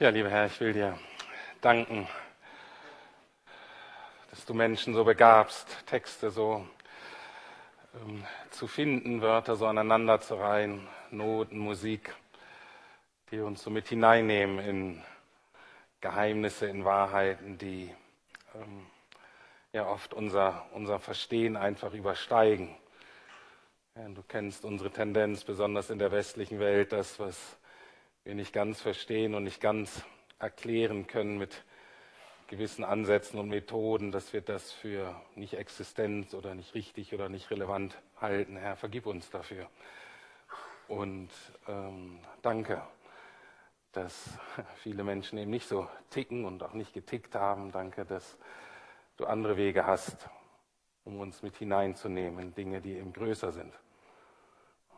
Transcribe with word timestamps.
Ja, 0.00 0.08
lieber 0.08 0.28
Herr, 0.28 0.46
ich 0.46 0.58
will 0.58 0.72
dir 0.72 0.98
danken, 1.60 2.08
dass 4.28 4.44
du 4.44 4.52
Menschen 4.52 4.92
so 4.92 5.04
begabst, 5.04 5.68
Texte 5.86 6.32
so 6.32 6.66
ähm, 8.02 8.24
zu 8.50 8.66
finden, 8.66 9.22
Wörter 9.22 9.54
so 9.54 9.68
aneinander 9.68 10.20
zu 10.20 10.34
reihen, 10.34 10.84
Noten, 11.12 11.58
Musik, 11.58 12.12
die 13.30 13.38
uns 13.38 13.62
so 13.62 13.70
mit 13.70 13.86
hineinnehmen 13.86 14.58
in 14.58 15.02
Geheimnisse, 16.00 16.66
in 16.66 16.84
Wahrheiten, 16.84 17.56
die 17.56 17.94
ähm, 18.56 18.86
ja 19.72 19.86
oft 19.86 20.12
unser, 20.12 20.66
unser 20.72 20.98
Verstehen 20.98 21.56
einfach 21.56 21.94
übersteigen. 21.94 22.74
Ja, 23.94 24.08
du 24.08 24.24
kennst 24.26 24.64
unsere 24.64 24.90
Tendenz, 24.90 25.44
besonders 25.44 25.88
in 25.88 26.00
der 26.00 26.10
westlichen 26.10 26.58
Welt, 26.58 26.90
das, 26.90 27.20
was 27.20 27.56
wir 28.24 28.34
nicht 28.34 28.52
ganz 28.54 28.80
verstehen 28.80 29.34
und 29.34 29.44
nicht 29.44 29.60
ganz 29.60 30.02
erklären 30.38 31.06
können 31.06 31.36
mit 31.36 31.62
gewissen 32.46 32.82
Ansätzen 32.82 33.38
und 33.38 33.48
Methoden, 33.48 34.12
dass 34.12 34.32
wir 34.32 34.40
das 34.40 34.72
für 34.72 35.20
nicht 35.34 35.54
existent 35.54 36.32
oder 36.34 36.54
nicht 36.54 36.74
richtig 36.74 37.14
oder 37.14 37.28
nicht 37.28 37.50
relevant 37.50 38.00
halten. 38.20 38.56
Herr, 38.56 38.76
vergib 38.76 39.06
uns 39.06 39.30
dafür. 39.30 39.68
Und 40.88 41.30
ähm, 41.68 42.18
danke, 42.42 42.82
dass 43.92 44.38
viele 44.76 45.04
Menschen 45.04 45.38
eben 45.38 45.50
nicht 45.50 45.68
so 45.68 45.88
ticken 46.10 46.44
und 46.46 46.62
auch 46.62 46.72
nicht 46.72 46.94
getickt 46.94 47.34
haben. 47.34 47.72
Danke, 47.72 48.06
dass 48.06 48.38
du 49.16 49.26
andere 49.26 49.56
Wege 49.56 49.86
hast, 49.86 50.28
um 51.04 51.20
uns 51.20 51.42
mit 51.42 51.56
hineinzunehmen 51.56 52.38
in 52.38 52.54
Dinge, 52.54 52.80
die 52.80 52.96
eben 52.96 53.12
größer 53.12 53.52
sind 53.52 53.72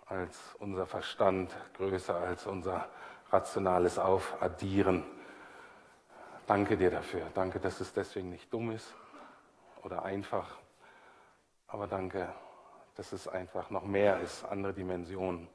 als 0.06 0.54
unser 0.60 0.86
Verstand, 0.86 1.54
größer 1.74 2.14
als 2.14 2.46
unser 2.46 2.88
rationales 3.30 3.98
Aufaddieren. 3.98 5.04
Danke 6.46 6.76
dir 6.76 6.90
dafür. 6.90 7.28
Danke, 7.34 7.58
dass 7.58 7.80
es 7.80 7.92
deswegen 7.92 8.30
nicht 8.30 8.52
dumm 8.52 8.70
ist 8.70 8.94
oder 9.82 10.04
einfach. 10.04 10.56
Aber 11.68 11.86
danke, 11.86 12.32
dass 12.94 13.12
es 13.12 13.28
einfach 13.28 13.70
noch 13.70 13.84
mehr 13.84 14.20
ist, 14.20 14.44
andere 14.44 14.72
Dimensionen. 14.72 15.48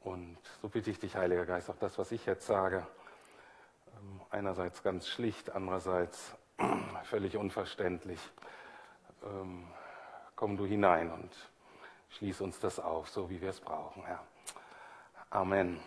Und 0.00 0.38
so 0.62 0.68
bitte 0.68 0.90
ich 0.90 0.98
dich, 0.98 1.14
Heiliger 1.14 1.44
Geist, 1.44 1.68
auch 1.68 1.76
das, 1.76 1.98
was 1.98 2.10
ich 2.10 2.24
jetzt 2.24 2.46
sage, 2.46 2.86
ähm, 3.98 4.20
einerseits 4.30 4.82
ganz 4.82 5.06
schlicht, 5.08 5.50
andererseits 5.50 6.34
völlig 7.04 7.36
unverständlich. 7.36 8.20
Ähm, 9.22 9.66
komm 10.36 10.56
du 10.56 10.64
hinein 10.64 11.10
und 11.12 11.30
schließ 12.10 12.40
uns 12.40 12.58
das 12.60 12.80
auf, 12.80 13.10
so 13.10 13.28
wie 13.28 13.42
wir 13.42 13.50
es 13.50 13.60
brauchen, 13.60 14.04
Herr. 14.06 14.24
Amen. 15.28 15.78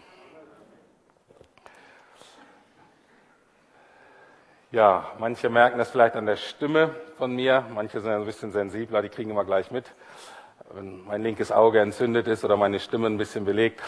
Ja, 4.73 5.05
manche 5.19 5.51
merken 5.51 5.77
das 5.77 5.91
vielleicht 5.91 6.15
an 6.15 6.25
der 6.25 6.35
Stimme 6.35 6.89
von 7.19 7.35
mir, 7.35 7.63
manche 7.75 7.99
sind 7.99 8.11
ein 8.11 8.25
bisschen 8.25 8.51
sensibler, 8.51 9.03
die 9.03 9.09
kriegen 9.09 9.29
immer 9.29 9.45
gleich 9.45 9.69
mit, 9.69 9.85
wenn 10.71 11.05
mein 11.05 11.21
linkes 11.21 11.51
Auge 11.51 11.79
entzündet 11.79 12.27
ist 12.27 12.43
oder 12.43 12.57
meine 12.57 12.79
Stimme 12.79 13.05
ein 13.05 13.19
bisschen 13.19 13.45
belegt. 13.45 13.79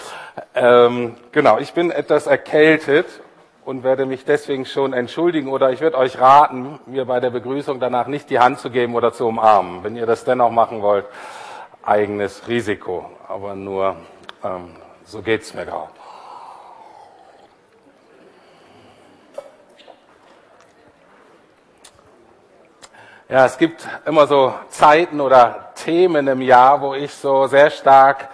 Ähm, 0.54 1.16
genau, 1.32 1.58
ich 1.58 1.74
bin 1.74 1.90
etwas 1.90 2.28
erkältet 2.28 3.08
und 3.66 3.84
werde 3.84 4.06
mich 4.06 4.26
deswegen 4.26 4.68
schon 4.68 4.94
entschuldigen 4.94 5.48
oder 5.48 5.72
ich 5.72 5.82
würde 5.82 5.98
euch 5.98 6.20
raten, 6.20 6.80
mir 6.86 7.06
bei 7.06 7.20
der 7.20 7.32
Begrüßung 7.32 7.80
danach 7.80 8.06
nicht 8.06 8.30
die 8.30 8.38
Hand 8.38 8.60
zu 8.60 8.70
geben 8.70 8.94
oder 8.94 9.12
zu 9.12 9.26
umarmen. 9.26 9.84
Wenn 9.84 9.96
ihr 9.96 10.06
das 10.06 10.24
dennoch 10.24 10.52
machen 10.52 10.84
wollt, 10.84 11.08
eigenes 11.82 12.48
Risiko, 12.48 13.10
aber 13.28 13.56
nur 13.56 13.96
ähm, 14.44 14.76
so 15.04 15.24
geht's 15.24 15.52
mir 15.56 15.66
gerade. 15.66 15.90
Ja, 23.28 23.48
es 23.48 23.58
gibt 23.58 23.88
immer 24.06 24.28
so 24.28 24.54
Zeiten 24.70 25.20
oder 25.20 25.72
Themen 25.74 26.28
im 26.28 26.42
Jahr, 26.42 26.80
wo 26.80 26.94
ich 26.94 27.12
so 27.12 27.48
sehr 27.48 27.72
stark 27.72 28.30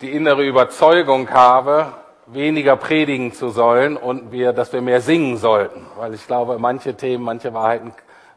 die 0.00 0.12
innere 0.12 0.44
Überzeugung 0.44 1.28
habe, 1.30 1.92
weniger 2.26 2.76
predigen 2.76 3.32
zu 3.32 3.48
sollen 3.48 3.96
und 3.96 4.30
wir, 4.30 4.52
dass 4.52 4.72
wir 4.72 4.82
mehr 4.82 5.00
singen 5.00 5.36
sollten. 5.36 5.84
Weil 5.96 6.14
ich 6.14 6.24
glaube, 6.28 6.60
manche 6.60 6.94
Themen, 6.94 7.24
manche 7.24 7.52
Wahrheiten 7.52 7.92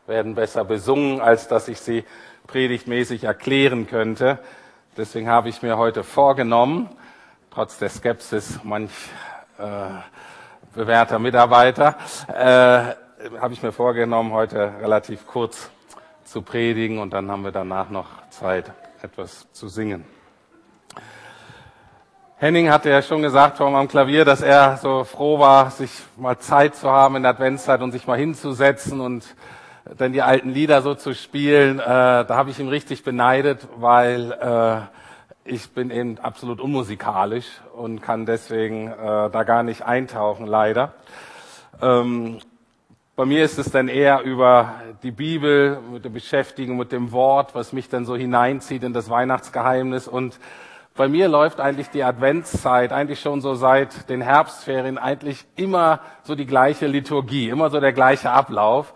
werden 0.07 0.33
besser 0.33 0.65
besungen, 0.65 1.21
als 1.21 1.47
dass 1.47 1.67
ich 1.67 1.79
sie 1.79 2.03
predigtmäßig 2.47 3.25
erklären 3.25 3.85
könnte. 3.85 4.39
Deswegen 4.97 5.29
habe 5.29 5.49
ich 5.49 5.61
mir 5.61 5.77
heute 5.77 6.03
vorgenommen, 6.03 6.89
trotz 7.53 7.77
der 7.77 7.89
Skepsis 7.89 8.61
manch 8.63 8.89
äh, 9.59 9.63
bewährter 10.73 11.19
Mitarbeiter, 11.19 11.97
äh, 12.29 12.95
habe 13.39 13.53
ich 13.53 13.61
mir 13.61 13.71
vorgenommen, 13.71 14.33
heute 14.33 14.73
relativ 14.81 15.27
kurz 15.27 15.69
zu 16.25 16.41
predigen 16.41 16.99
und 16.99 17.13
dann 17.13 17.29
haben 17.31 17.43
wir 17.43 17.51
danach 17.51 17.89
noch 17.89 18.07
Zeit, 18.29 18.71
etwas 19.01 19.51
zu 19.51 19.67
singen. 19.67 20.05
Henning 22.37 22.69
hatte 22.69 22.89
ja 22.89 23.01
schon 23.01 23.21
gesagt 23.21 23.57
vor 23.57 23.73
am 23.73 23.87
Klavier, 23.87 24.25
dass 24.25 24.41
er 24.41 24.77
so 24.77 25.05
froh 25.05 25.39
war, 25.39 25.71
sich 25.71 25.91
mal 26.17 26.37
Zeit 26.39 26.75
zu 26.75 26.89
haben 26.89 27.15
in 27.15 27.23
der 27.23 27.31
Adventszeit 27.31 27.81
und 27.81 27.93
sich 27.93 28.05
mal 28.05 28.17
hinzusetzen 28.17 28.99
und 28.99 29.35
dann 29.97 30.11
die 30.11 30.21
alten 30.21 30.49
Lieder 30.49 30.81
so 30.81 30.93
zu 30.95 31.13
spielen. 31.13 31.79
Äh, 31.79 31.83
da 31.85 32.27
habe 32.29 32.49
ich 32.49 32.59
ihn 32.59 32.67
richtig 32.67 33.03
beneidet, 33.03 33.67
weil 33.77 34.31
äh, 34.33 35.49
ich 35.49 35.71
bin 35.71 35.89
eben 35.89 36.19
absolut 36.19 36.59
unmusikalisch 36.59 37.47
und 37.75 38.01
kann 38.01 38.25
deswegen 38.25 38.87
äh, 38.87 39.29
da 39.29 39.43
gar 39.43 39.63
nicht 39.63 39.85
eintauchen, 39.85 40.45
leider. 40.45 40.93
Ähm, 41.81 42.39
bei 43.15 43.25
mir 43.25 43.43
ist 43.43 43.59
es 43.59 43.69
dann 43.69 43.89
eher 43.89 44.21
über 44.21 44.73
die 45.03 45.11
Bibel, 45.11 45.79
mit 45.91 46.03
der 46.03 46.09
Beschäftigung 46.09 46.77
mit 46.77 46.91
dem 46.91 47.11
Wort, 47.11 47.53
was 47.53 47.71
mich 47.71 47.87
dann 47.87 48.05
so 48.05 48.15
hineinzieht 48.15 48.83
in 48.83 48.91
das 48.91 49.07
Weihnachtsgeheimnis. 49.09 50.07
Und 50.07 50.39
bei 50.95 51.07
mir 51.07 51.27
läuft 51.27 51.59
eigentlich 51.59 51.89
die 51.89 52.03
Adventszeit, 52.03 52.91
eigentlich 52.91 53.19
schon 53.19 53.41
so 53.41 53.53
seit 53.53 54.09
den 54.09 54.21
Herbstferien, 54.21 54.97
eigentlich 54.97 55.45
immer 55.55 55.99
so 56.23 56.33
die 56.33 56.47
gleiche 56.47 56.87
Liturgie, 56.87 57.49
immer 57.49 57.69
so 57.69 57.79
der 57.79 57.93
gleiche 57.93 58.31
Ablauf. 58.31 58.95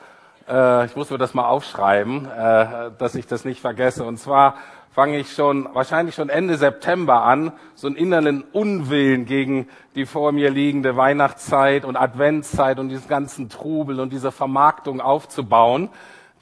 Äh, 0.49 0.87
ich 0.87 0.95
muss 0.95 1.11
mir 1.11 1.19
das 1.19 1.35
mal 1.35 1.47
aufschreiben, 1.47 2.25
äh, 2.25 2.91
dass 2.97 3.13
ich 3.13 3.27
das 3.27 3.45
nicht 3.45 3.61
vergesse. 3.61 4.03
Und 4.03 4.17
zwar 4.17 4.55
fange 4.97 5.19
ich 5.19 5.31
schon, 5.31 5.69
wahrscheinlich 5.73 6.15
schon 6.15 6.29
Ende 6.29 6.57
September 6.57 7.21
an, 7.21 7.51
so 7.75 7.85
einen 7.85 7.97
inneren 7.97 8.41
Unwillen 8.51 9.27
gegen 9.27 9.67
die 9.93 10.07
vor 10.07 10.31
mir 10.31 10.49
liegende 10.49 10.97
Weihnachtszeit 10.97 11.85
und 11.85 11.95
Adventszeit 11.95 12.79
und 12.79 12.89
diesen 12.89 13.07
ganzen 13.07 13.47
Trubel 13.47 13.99
und 13.99 14.11
diese 14.11 14.31
Vermarktung 14.31 14.99
aufzubauen, 14.99 15.89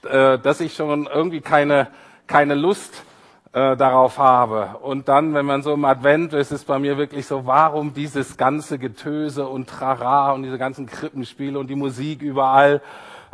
äh, 0.09 0.39
dass 0.39 0.61
ich 0.61 0.73
schon 0.73 1.05
irgendwie 1.05 1.41
keine, 1.41 1.89
keine 2.27 2.55
Lust 2.55 3.03
äh, 3.51 3.75
darauf 3.75 4.19
habe. 4.19 4.77
Und 4.81 5.09
dann, 5.09 5.33
wenn 5.33 5.45
man 5.45 5.61
so 5.61 5.73
im 5.73 5.83
Advent 5.83 6.31
ist, 6.31 6.53
ist 6.53 6.63
bei 6.63 6.79
mir 6.79 6.97
wirklich 6.97 7.25
so, 7.25 7.45
warum 7.45 7.93
dieses 7.93 8.37
ganze 8.37 8.79
Getöse 8.79 9.49
und 9.49 9.67
Trara 9.67 10.31
und 10.31 10.43
diese 10.43 10.57
ganzen 10.57 10.85
Krippenspiele 10.85 11.59
und 11.59 11.69
die 11.69 11.75
Musik 11.75 12.21
überall 12.21 12.81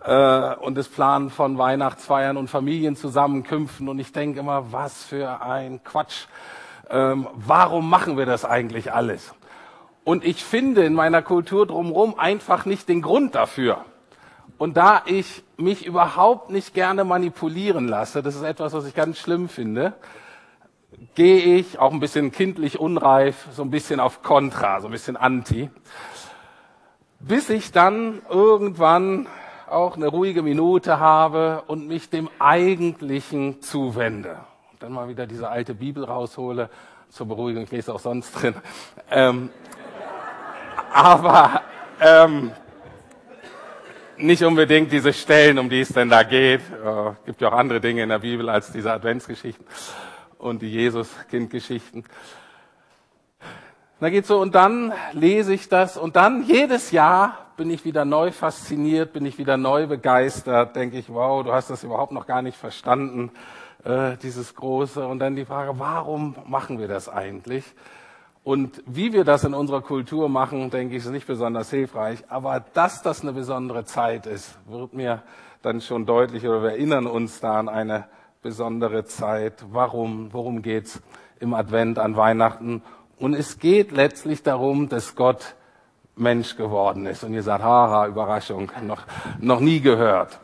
äh, 0.04 0.56
und 0.56 0.76
das 0.78 0.88
Planen 0.88 1.30
von 1.30 1.58
Weihnachtsfeiern 1.58 2.38
und 2.38 2.50
Familienzusammenkünften. 2.50 3.88
Und 3.88 4.00
ich 4.00 4.12
denke 4.12 4.40
immer, 4.40 4.72
was 4.72 5.04
für 5.04 5.42
ein 5.42 5.84
Quatsch. 5.84 6.26
Ähm, 6.90 7.28
warum 7.34 7.90
machen 7.90 8.18
wir 8.18 8.26
das 8.26 8.44
eigentlich 8.44 8.92
alles? 8.94 9.34
Und 10.04 10.26
ich 10.26 10.44
finde 10.44 10.84
in 10.84 10.94
meiner 10.94 11.22
Kultur 11.22 11.68
drumherum 11.68 12.18
einfach 12.18 12.66
nicht 12.66 12.90
den 12.90 13.02
Grund 13.02 13.36
dafür. 13.36 13.86
Und 14.58 14.78
da 14.78 15.04
ich 15.06 15.44
mich 15.58 15.86
überhaupt 15.86 16.50
nicht 16.50 16.74
gerne 16.74 17.04
manipulieren 17.04 17.88
lasse, 17.88 18.22
das 18.22 18.36
ist 18.36 18.44
etwas, 18.44 18.74
was 18.74 18.86
ich 18.86 18.94
ganz 18.94 19.18
schlimm 19.18 19.48
finde, 19.50 19.94
gehe 21.16 21.58
ich 21.58 21.80
auch 21.80 21.92
ein 21.92 22.00
bisschen 22.00 22.32
kindlich 22.32 22.80
unreif, 22.80 23.48
so 23.54 23.64
ein 23.64 23.72
bisschen 23.72 24.00
auf 24.00 24.22
Kontra, 24.22 24.82
so 24.82 24.88
ein 24.88 24.92
bisschen 24.92 25.18
Anti, 25.18 25.70
bis 27.20 27.50
ich 27.50 27.72
dann 27.72 28.22
irgendwann 28.30 29.28
auch 29.72 29.96
eine 29.96 30.08
ruhige 30.08 30.42
Minute 30.42 31.00
habe 31.00 31.64
und 31.68 31.88
mich 31.88 32.10
dem 32.10 32.30
Eigentlichen 32.40 33.62
zuwende. 33.62 34.38
Und 34.72 34.84
dann 34.84 34.92
mal 34.92 35.08
wieder 35.08 35.28
diese 35.28 35.50
alte 35.50 35.74
Bibel 35.74 36.04
raushole, 36.04 36.70
zur 37.10 37.28
Beruhigung, 37.28 37.64
ich 37.64 37.72
lese 37.72 37.94
auch 37.94 38.00
sonst 38.00 38.32
drin. 38.32 38.56
Ähm, 39.10 39.50
aber 40.94 41.62
ähm, 42.00 42.52
nicht 44.18 44.44
unbedingt 44.44 44.92
diese 44.92 45.12
Stellen, 45.12 45.60
um 45.60 45.70
die 45.70 45.82
es 45.82 45.90
denn 45.90 46.10
da 46.10 46.24
geht. 46.24 46.62
Äh, 46.62 47.12
gibt 47.26 47.42
ja 47.42 47.50
auch 47.50 47.58
andere 47.58 47.82
Dinge 47.82 48.04
in 48.04 48.10
der 48.10 48.20
Bibel 48.20 48.50
als 48.50 48.72
diese 48.72 48.92
Adventsgeschichten 48.92 49.66
und 50.38 50.62
die 50.62 50.72
Jesus-Kind-Geschichten. 50.72 52.06
Da 54.00 54.10
geht 54.10 54.26
so, 54.26 54.40
und 54.40 54.56
dann 54.56 54.94
lese 55.14 55.54
ich 55.54 55.70
das 55.70 55.98
und 55.98 56.16
dann 56.16 56.44
jedes 56.44 56.92
Jahr 56.92 57.41
bin 57.58 57.70
ich 57.70 57.86
wieder 57.86 58.06
neu 58.06 58.32
fasziniert, 58.32 59.14
bin 59.14 59.26
ich 59.26 59.38
wieder 59.38 59.58
neu 59.58 59.88
begeistert, 59.88 60.76
denke 60.76 60.98
ich, 60.98 61.10
wow, 61.10 61.44
du 61.44 61.54
hast 61.54 61.70
das 61.70 61.84
überhaupt 61.84 62.12
noch 62.12 62.28
gar 62.28 62.42
nicht 62.42 62.58
verstanden, 62.58 63.32
äh, 63.84 64.18
dieses 64.18 64.56
Große. 64.56 65.06
Und 65.06 65.20
dann 65.20 65.36
die 65.36 65.46
Frage, 65.46 65.80
warum 65.80 66.36
machen 66.48 66.80
wir 66.80 66.88
das 66.88 67.10
eigentlich? 67.10 67.66
Und 68.44 68.82
wie 68.88 69.14
wir 69.14 69.24
das 69.24 69.44
in 69.44 69.54
unserer 69.54 69.82
Kultur 69.82 70.28
machen, 70.28 70.72
denke 70.72 70.96
ich, 70.96 71.06
ist 71.06 71.12
nicht 71.12 71.28
besonders 71.28 71.70
hilfreich. 71.70 72.24
Aber 72.30 72.60
dass 72.74 73.04
das 73.04 73.22
eine 73.22 73.34
besondere 73.34 73.86
Zeit 73.86 74.26
ist, 74.26 74.58
wird 74.68 74.94
mir 74.94 75.22
dann 75.62 75.82
schon 75.82 76.06
deutlich 76.08 76.48
oder 76.48 76.64
wir 76.64 76.72
erinnern 76.72 77.06
uns 77.06 77.40
da 77.40 77.60
an 77.60 77.70
eine 77.70 78.06
besondere 78.42 79.06
Zeit. 79.06 79.64
Warum? 79.72 80.34
Worum 80.34 80.64
geht's 80.64 81.02
im 81.40 81.54
Advent 81.54 82.00
an 82.00 82.16
Weihnachten? 82.16 82.82
Und 83.20 83.36
es 83.36 83.60
geht 83.60 83.92
letztlich 83.92 84.42
darum, 84.42 84.90
dass 84.90 85.16
Gott 85.16 85.56
Mensch 86.22 86.56
geworden 86.56 87.06
ist. 87.06 87.24
Und 87.24 87.34
ihr 87.34 87.44
sagt, 87.44 87.64
haha, 87.64 88.08
Überraschung, 88.08 88.72
noch, 88.84 89.02
noch 89.40 89.60
nie 89.60 89.82
gehört. 89.82 90.40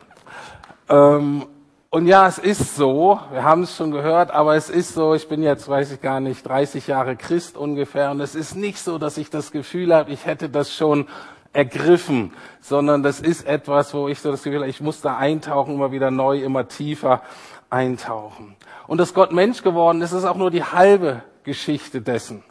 Ähm, 0.88 1.46
und 1.90 2.06
ja, 2.06 2.26
es 2.28 2.36
ist 2.36 2.76
so, 2.76 3.18
wir 3.32 3.44
haben 3.44 3.62
es 3.62 3.74
schon 3.74 3.90
gehört, 3.92 4.30
aber 4.30 4.56
es 4.56 4.68
ist 4.68 4.92
so, 4.92 5.14
ich 5.14 5.26
bin 5.26 5.42
jetzt, 5.42 5.68
weiß 5.68 5.92
ich 5.92 6.02
gar 6.02 6.20
nicht, 6.20 6.46
30 6.46 6.86
Jahre 6.86 7.16
Christ 7.16 7.56
ungefähr, 7.56 8.10
und 8.10 8.20
es 8.20 8.34
ist 8.34 8.56
nicht 8.56 8.78
so, 8.78 8.98
dass 8.98 9.16
ich 9.16 9.30
das 9.30 9.52
Gefühl 9.52 9.94
habe, 9.94 10.10
ich 10.10 10.26
hätte 10.26 10.50
das 10.50 10.74
schon 10.74 11.08
ergriffen, 11.54 12.34
sondern 12.60 13.02
das 13.02 13.20
ist 13.20 13.46
etwas, 13.46 13.94
wo 13.94 14.08
ich 14.08 14.20
so 14.20 14.30
das 14.30 14.42
Gefühl 14.42 14.60
habe, 14.60 14.68
ich 14.68 14.82
muss 14.82 15.00
da 15.00 15.16
eintauchen, 15.16 15.74
immer 15.74 15.90
wieder 15.90 16.10
neu, 16.10 16.42
immer 16.42 16.68
tiefer 16.68 17.22
eintauchen. 17.70 18.54
Und 18.86 18.98
dass 18.98 19.14
Gott 19.14 19.32
Mensch 19.32 19.62
geworden 19.62 20.02
ist, 20.02 20.12
ist 20.12 20.26
auch 20.26 20.36
nur 20.36 20.50
die 20.50 20.64
halbe 20.64 21.22
Geschichte 21.42 22.02
dessen. 22.02 22.44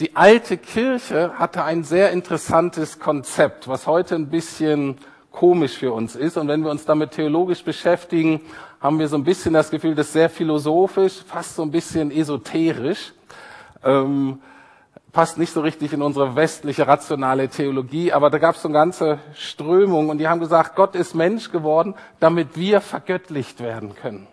Die 0.00 0.16
alte 0.16 0.56
Kirche 0.56 1.38
hatte 1.38 1.62
ein 1.62 1.84
sehr 1.84 2.10
interessantes 2.10 2.98
Konzept, 2.98 3.68
was 3.68 3.86
heute 3.86 4.16
ein 4.16 4.28
bisschen 4.28 4.98
komisch 5.30 5.78
für 5.78 5.92
uns 5.92 6.16
ist. 6.16 6.36
Und 6.36 6.48
wenn 6.48 6.64
wir 6.64 6.72
uns 6.72 6.84
damit 6.84 7.12
theologisch 7.12 7.62
beschäftigen, 7.62 8.40
haben 8.80 8.98
wir 8.98 9.06
so 9.06 9.14
ein 9.14 9.22
bisschen 9.22 9.54
das 9.54 9.70
Gefühl, 9.70 9.94
das 9.94 10.08
ist 10.08 10.14
sehr 10.14 10.30
philosophisch, 10.30 11.22
fast 11.24 11.54
so 11.54 11.62
ein 11.62 11.70
bisschen 11.70 12.10
esoterisch. 12.10 13.12
Ähm, 13.84 14.40
passt 15.12 15.38
nicht 15.38 15.52
so 15.52 15.60
richtig 15.60 15.92
in 15.92 16.02
unsere 16.02 16.34
westliche 16.34 16.88
rationale 16.88 17.48
Theologie, 17.48 18.12
aber 18.12 18.30
da 18.30 18.38
gab 18.38 18.56
es 18.56 18.62
so 18.62 18.68
eine 18.68 18.74
ganze 18.74 19.20
Strömung 19.34 20.08
und 20.08 20.18
die 20.18 20.26
haben 20.26 20.40
gesagt, 20.40 20.74
Gott 20.74 20.96
ist 20.96 21.14
Mensch 21.14 21.52
geworden, 21.52 21.94
damit 22.18 22.56
wir 22.56 22.80
vergöttlicht 22.80 23.60
werden 23.60 23.94
können. 23.94 24.26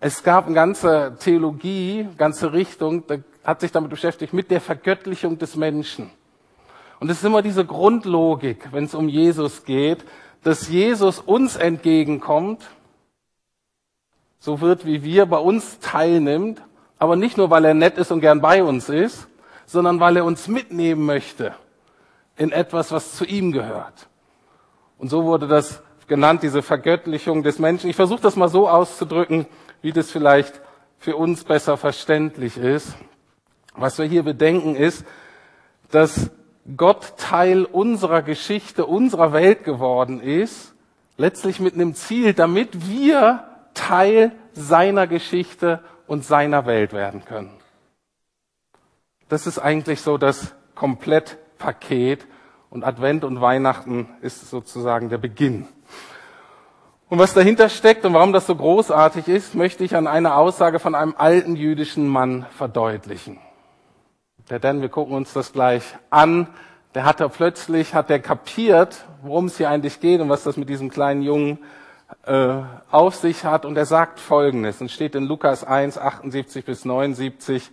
Es 0.00 0.24
gab 0.24 0.46
eine 0.46 0.54
ganze 0.56 1.16
Theologie, 1.20 2.08
ganze 2.18 2.52
Richtung, 2.52 3.04
hat 3.46 3.60
sich 3.60 3.70
damit 3.70 3.90
beschäftigt, 3.90 4.32
mit 4.32 4.50
der 4.50 4.60
Vergöttlichung 4.60 5.38
des 5.38 5.54
Menschen. 5.54 6.10
Und 6.98 7.08
es 7.10 7.18
ist 7.18 7.24
immer 7.24 7.42
diese 7.42 7.64
Grundlogik, 7.64 8.68
wenn 8.72 8.84
es 8.84 8.94
um 8.94 9.08
Jesus 9.08 9.64
geht, 9.64 10.04
dass 10.42 10.68
Jesus 10.68 11.20
uns 11.20 11.54
entgegenkommt, 11.54 12.62
so 14.40 14.60
wird, 14.60 14.84
wie 14.84 15.02
wir 15.02 15.26
bei 15.26 15.38
uns 15.38 15.78
teilnimmt, 15.78 16.60
aber 16.98 17.14
nicht 17.14 17.36
nur, 17.36 17.50
weil 17.50 17.64
er 17.64 17.74
nett 17.74 17.98
ist 17.98 18.10
und 18.10 18.20
gern 18.20 18.40
bei 18.40 18.64
uns 18.64 18.88
ist, 18.88 19.28
sondern 19.64 20.00
weil 20.00 20.16
er 20.16 20.24
uns 20.24 20.48
mitnehmen 20.48 21.04
möchte 21.04 21.54
in 22.36 22.52
etwas, 22.52 22.90
was 22.90 23.14
zu 23.14 23.24
ihm 23.24 23.52
gehört. 23.52 24.08
Und 24.98 25.08
so 25.08 25.24
wurde 25.24 25.46
das 25.46 25.82
genannt, 26.06 26.42
diese 26.42 26.62
Vergöttlichung 26.62 27.42
des 27.42 27.58
Menschen. 27.58 27.90
Ich 27.90 27.96
versuche 27.96 28.22
das 28.22 28.36
mal 28.36 28.48
so 28.48 28.68
auszudrücken, 28.68 29.46
wie 29.82 29.92
das 29.92 30.10
vielleicht 30.10 30.60
für 30.98 31.16
uns 31.16 31.44
besser 31.44 31.76
verständlich 31.76 32.56
ist. 32.56 32.96
Was 33.76 33.98
wir 33.98 34.06
hier 34.06 34.22
bedenken 34.22 34.74
ist, 34.74 35.04
dass 35.90 36.30
Gott 36.76 37.16
Teil 37.16 37.64
unserer 37.64 38.22
Geschichte, 38.22 38.86
unserer 38.86 39.32
Welt 39.32 39.64
geworden 39.64 40.20
ist, 40.20 40.74
letztlich 41.16 41.60
mit 41.60 41.74
einem 41.74 41.94
Ziel, 41.94 42.34
damit 42.34 42.88
wir 42.88 43.44
Teil 43.74 44.32
seiner 44.52 45.06
Geschichte 45.06 45.80
und 46.06 46.24
seiner 46.24 46.66
Welt 46.66 46.92
werden 46.92 47.24
können. 47.24 47.52
Das 49.28 49.46
ist 49.46 49.58
eigentlich 49.58 50.00
so 50.00 50.18
das 50.18 50.54
Komplettpaket 50.74 52.26
und 52.70 52.84
Advent 52.84 53.24
und 53.24 53.40
Weihnachten 53.40 54.08
ist 54.20 54.48
sozusagen 54.50 55.08
der 55.08 55.18
Beginn. 55.18 55.66
Und 57.08 57.18
was 57.18 57.34
dahinter 57.34 57.68
steckt 57.68 58.04
und 58.04 58.14
warum 58.14 58.32
das 58.32 58.46
so 58.46 58.56
großartig 58.56 59.28
ist, 59.28 59.54
möchte 59.54 59.84
ich 59.84 59.94
an 59.94 60.06
einer 60.06 60.36
Aussage 60.36 60.80
von 60.80 60.94
einem 60.94 61.14
alten 61.16 61.54
jüdischen 61.54 62.08
Mann 62.08 62.46
verdeutlichen. 62.56 63.38
Der 64.48 64.60
Dan, 64.60 64.80
wir 64.80 64.88
gucken 64.88 65.16
uns 65.16 65.32
das 65.32 65.52
gleich 65.52 65.82
an. 66.08 66.46
Der 66.94 67.04
hat 67.04 67.18
er 67.20 67.28
plötzlich, 67.28 67.94
hat 67.94 68.10
er 68.10 68.20
kapiert, 68.20 69.04
worum 69.22 69.46
es 69.46 69.56
hier 69.56 69.68
eigentlich 69.68 69.98
geht 69.98 70.20
und 70.20 70.28
was 70.28 70.44
das 70.44 70.56
mit 70.56 70.68
diesem 70.68 70.88
kleinen 70.88 71.22
Jungen 71.22 71.58
äh, 72.26 72.58
auf 72.92 73.16
sich 73.16 73.44
hat. 73.44 73.64
Und 73.64 73.76
er 73.76 73.86
sagt 73.86 74.20
Folgendes, 74.20 74.80
und 74.80 74.92
steht 74.92 75.16
in 75.16 75.24
Lukas 75.24 75.64
1, 75.64 75.98
78 75.98 76.64
bis 76.64 76.84
79, 76.84 77.72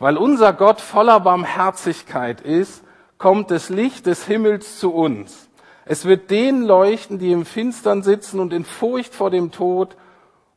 weil 0.00 0.16
unser 0.16 0.52
Gott 0.52 0.80
voller 0.80 1.20
Barmherzigkeit 1.20 2.40
ist, 2.40 2.82
kommt 3.16 3.52
das 3.52 3.68
Licht 3.68 4.06
des 4.06 4.26
Himmels 4.26 4.80
zu 4.80 4.92
uns. 4.92 5.48
Es 5.84 6.04
wird 6.04 6.32
denen 6.32 6.64
leuchten, 6.64 7.20
die 7.20 7.30
im 7.30 7.46
Finstern 7.46 8.02
sitzen 8.02 8.40
und 8.40 8.52
in 8.52 8.64
Furcht 8.64 9.14
vor 9.14 9.30
dem 9.30 9.52
Tod, 9.52 9.96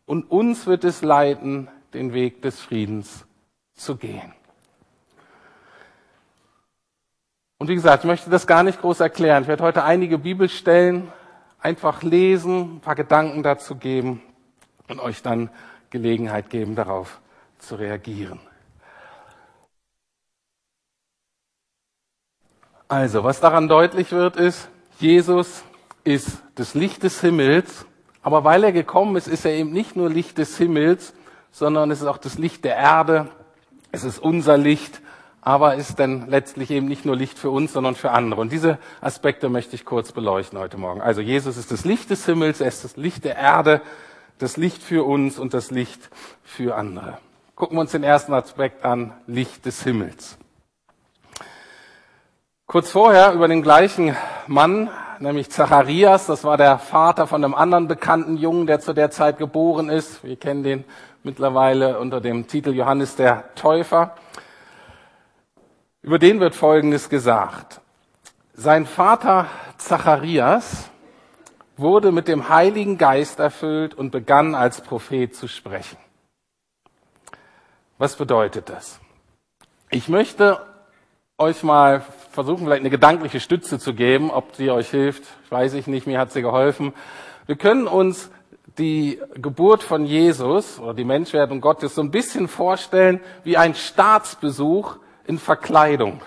und 0.08 0.30
uns 0.30 0.66
wird 0.66 0.84
es 0.84 1.04
leiten, 1.04 1.70
den 1.94 2.14
Weg 2.14 2.42
des 2.42 2.60
Friedens 2.60 3.26
zu 3.76 3.96
gehen. 3.96 4.34
Und 7.62 7.68
wie 7.68 7.76
gesagt, 7.76 8.04
ich 8.04 8.08
möchte 8.08 8.32
das 8.32 8.48
gar 8.48 8.64
nicht 8.64 8.82
groß 8.82 9.02
erklären. 9.02 9.44
Ich 9.44 9.48
werde 9.48 9.64
heute 9.64 9.84
einige 9.84 10.18
Bibelstellen 10.18 11.14
einfach 11.60 12.02
lesen, 12.02 12.78
ein 12.78 12.80
paar 12.80 12.96
Gedanken 12.96 13.44
dazu 13.44 13.76
geben 13.76 14.20
und 14.88 15.00
euch 15.00 15.22
dann 15.22 15.52
Gelegenheit 15.92 16.50
geben, 16.50 16.74
darauf 16.74 17.20
zu 17.60 17.76
reagieren. 17.76 18.40
Also, 22.88 23.24
was 23.24 23.40
daran 23.40 23.68
deutlich 23.68 24.12
wird, 24.12 24.38
ist, 24.38 24.68
Jesus 24.98 25.64
ist 26.04 26.42
das 26.56 26.74
Licht 26.74 27.04
des 27.04 27.22
Himmels, 27.22 27.86
aber 28.24 28.44
weil 28.44 28.64
er 28.64 28.72
gekommen 28.72 29.16
ist, 29.18 29.28
ist 29.28 29.46
er 29.46 29.52
eben 29.52 29.72
nicht 29.72 29.96
nur 29.96 30.10
Licht 30.10 30.40
des 30.40 30.58
Himmels, 30.58 31.14
sondern 31.52 31.92
es 31.92 32.02
ist 32.02 32.08
auch 32.08 32.18
das 32.18 32.40
Licht 32.40 32.66
der 32.66 32.78
Erde, 32.78 33.28
es 33.92 34.04
ist 34.04 34.18
unser 34.18 34.58
Licht 34.58 35.00
aber 35.42 35.76
ist 35.76 36.00
dann 36.00 36.30
letztlich 36.30 36.70
eben 36.70 36.88
nicht 36.88 37.06
nur 37.06 37.16
Licht 37.16 37.38
für 37.38 37.50
uns, 37.50 37.74
sondern 37.74 37.96
für 37.96 38.12
andere. 38.12 38.40
Und 38.40 38.52
diese 38.52 38.78
Aspekte 39.02 39.50
möchte 39.50 39.76
ich 39.76 39.86
kurz 39.86 40.12
beleuchten 40.12 40.60
heute 40.60 40.78
Morgen. 40.78 41.02
Also 41.02 41.22
Jesus 41.22 41.58
ist 41.58 41.72
das 41.72 41.84
Licht 41.84 42.12
des 42.12 42.26
Himmels, 42.26 42.62
er 42.62 42.68
ist 42.68 42.84
das 42.84 42.96
Licht 42.96 43.26
der 43.26 43.38
Erde, 43.38 43.82
das 44.38 44.58
Licht 44.58 44.84
für 44.84 45.04
uns 45.06 45.40
und 45.40 45.54
das 45.54 45.72
Licht 45.72 46.10
für 46.44 46.76
andere. 46.76 47.18
Gucken 47.56 47.78
wir 47.78 47.82
uns 47.82 47.92
den 47.92 48.04
ersten 48.04 48.34
Aspekt 48.34 48.86
an, 48.86 49.14
Licht 49.28 49.66
des 49.66 49.84
Himmels. 49.84 50.38
Kurz 52.68 52.92
vorher 52.92 53.34
über 53.34 53.48
den 53.48 53.64
gleichen 53.64 54.16
Mann, 54.48 54.90
nämlich 55.20 55.50
Zacharias, 55.50 56.28
das 56.28 56.44
war 56.44 56.58
der 56.58 56.80
Vater 56.80 57.28
von 57.28 57.44
einem 57.44 57.54
anderen 57.54 57.88
bekannten 57.88 58.38
Jungen, 58.38 58.66
der 58.66 58.80
zu 58.80 58.94
der 58.94 59.12
Zeit 59.12 59.38
geboren 59.38 59.90
ist. 59.90 60.24
Wir 60.24 60.38
kennen 60.38 60.64
den 60.64 60.86
mittlerweile 61.24 62.00
unter 62.00 62.22
dem 62.22 62.48
Titel 62.48 62.72
Johannes 62.72 63.16
der 63.16 63.54
Täufer. 63.56 64.16
Über 66.04 66.18
den 66.18 66.40
wird 66.40 66.56
Folgendes 66.56 67.10
gesagt. 67.10 67.80
Sein 68.54 68.88
Vater 68.88 69.48
Zacharias 69.78 70.90
wurde 71.78 72.12
mit 72.12 72.28
dem 72.28 72.50
Heiligen 72.50 72.98
Geist 72.98 73.40
erfüllt 73.40 73.94
und 73.94 74.10
begann 74.10 74.56
als 74.56 74.82
Prophet 74.82 75.36
zu 75.36 75.48
sprechen. 75.48 75.98
Was 78.00 78.16
bedeutet 78.16 78.70
das? 78.70 79.00
Ich 79.92 80.10
möchte 80.10 80.66
euch 81.38 81.62
mal 81.62 82.04
versuchen, 82.32 82.66
vielleicht 82.66 82.82
eine 82.82 82.90
gedankliche 82.90 83.40
Stütze 83.40 83.78
zu 83.78 83.94
geben. 83.94 84.32
Ob 84.32 84.56
sie 84.56 84.72
euch 84.72 84.90
hilft, 84.90 85.24
weiß 85.52 85.76
ich 85.76 85.86
nicht. 85.86 86.08
Mir 86.08 86.20
hat 86.20 86.32
sie 86.32 86.42
geholfen. 86.42 86.94
Wir 87.46 87.58
können 87.58 87.86
uns 87.86 88.32
die 88.80 89.22
Geburt 89.36 89.84
von 89.84 90.06
Jesus 90.06 90.80
oder 90.80 90.96
die 90.96 91.04
Menschwerdung 91.04 91.62
Gottes 91.62 91.94
so 91.94 92.02
ein 92.02 92.10
bisschen 92.10 92.48
vorstellen 92.48 93.20
wie 93.44 93.58
ein 93.58 93.76
Staatsbesuch 93.76 94.98
in 95.32 95.40
Verkleidung. 95.40 96.22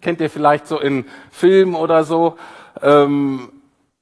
Kennt 0.00 0.20
ihr 0.20 0.30
vielleicht 0.30 0.66
so 0.66 0.80
in 0.80 1.04
Filmen 1.30 1.74
oder 1.74 2.04
so? 2.04 2.38
Ähm, 2.82 3.52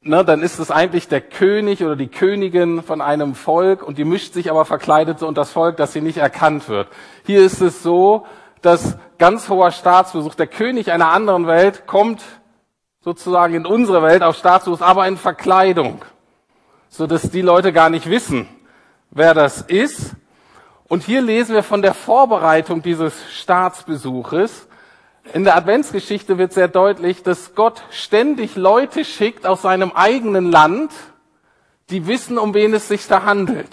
ne, 0.00 0.24
dann 0.24 0.42
ist 0.42 0.60
es 0.60 0.70
eigentlich 0.70 1.08
der 1.08 1.20
König 1.20 1.82
oder 1.82 1.96
die 1.96 2.06
Königin 2.06 2.82
von 2.84 3.00
einem 3.00 3.34
Volk 3.34 3.82
und 3.82 3.98
die 3.98 4.04
mischt 4.04 4.34
sich 4.34 4.48
aber 4.50 4.64
verkleidet 4.64 5.18
so 5.18 5.26
unter 5.26 5.40
das 5.40 5.50
Volk, 5.50 5.76
dass 5.76 5.92
sie 5.92 6.00
nicht 6.00 6.18
erkannt 6.18 6.68
wird. 6.68 6.86
Hier 7.26 7.44
ist 7.44 7.60
es 7.60 7.82
so, 7.82 8.26
dass 8.62 8.96
ganz 9.18 9.48
hoher 9.48 9.72
Staatsbesuch, 9.72 10.36
der 10.36 10.46
König 10.46 10.92
einer 10.92 11.08
anderen 11.08 11.48
Welt 11.48 11.88
kommt 11.88 12.22
sozusagen 13.00 13.54
in 13.54 13.66
unsere 13.66 14.02
Welt 14.02 14.22
auf 14.22 14.36
Staatsbesuch, 14.36 14.82
aber 14.82 15.08
in 15.08 15.16
Verkleidung, 15.16 16.04
so 16.88 17.08
dass 17.08 17.30
die 17.30 17.42
Leute 17.42 17.72
gar 17.72 17.90
nicht 17.90 18.08
wissen, 18.08 18.48
wer 19.10 19.34
das 19.34 19.62
ist 19.62 20.14
und 20.88 21.02
hier 21.02 21.20
lesen 21.20 21.54
wir 21.54 21.62
von 21.62 21.82
der 21.82 21.94
Vorbereitung 21.94 22.82
dieses 22.82 23.14
Staatsbesuches. 23.32 24.68
In 25.34 25.44
der 25.44 25.56
Adventsgeschichte 25.56 26.38
wird 26.38 26.54
sehr 26.54 26.68
deutlich, 26.68 27.22
dass 27.22 27.54
Gott 27.54 27.82
ständig 27.90 28.56
Leute 28.56 29.04
schickt 29.04 29.46
aus 29.46 29.62
seinem 29.62 29.92
eigenen 29.92 30.50
Land, 30.50 30.90
die 31.90 32.06
wissen, 32.06 32.38
um 32.38 32.54
wen 32.54 32.72
es 32.72 32.88
sich 32.88 33.06
da 33.06 33.24
handelt. 33.24 33.68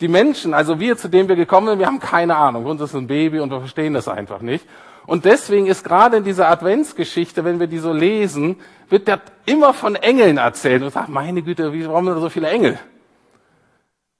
Die 0.00 0.08
Menschen, 0.08 0.54
also 0.54 0.80
wir, 0.80 0.96
zu 0.96 1.08
denen 1.08 1.28
wir 1.28 1.36
gekommen 1.36 1.68
sind, 1.68 1.78
wir 1.78 1.86
haben 1.86 2.00
keine 2.00 2.36
Ahnung. 2.36 2.66
Uns 2.66 2.80
ist 2.80 2.94
ein 2.94 3.06
Baby 3.06 3.40
und 3.40 3.50
wir 3.50 3.60
verstehen 3.60 3.94
das 3.94 4.08
einfach 4.08 4.40
nicht. 4.40 4.64
Und 5.06 5.24
deswegen 5.24 5.66
ist 5.66 5.84
gerade 5.84 6.18
in 6.18 6.24
dieser 6.24 6.48
Adventsgeschichte, 6.48 7.44
wenn 7.44 7.60
wir 7.60 7.66
die 7.66 7.78
so 7.78 7.92
lesen, 7.92 8.56
wird 8.88 9.08
da 9.08 9.20
immer 9.46 9.72
von 9.72 9.94
Engeln 9.94 10.36
erzählt. 10.36 10.82
Und 10.82 10.90
sagt, 10.90 11.08
meine 11.08 11.42
Güte, 11.42 11.72
warum 11.88 12.04
sind 12.04 12.14
da 12.14 12.20
so 12.20 12.28
viele 12.28 12.48
Engel? 12.48 12.78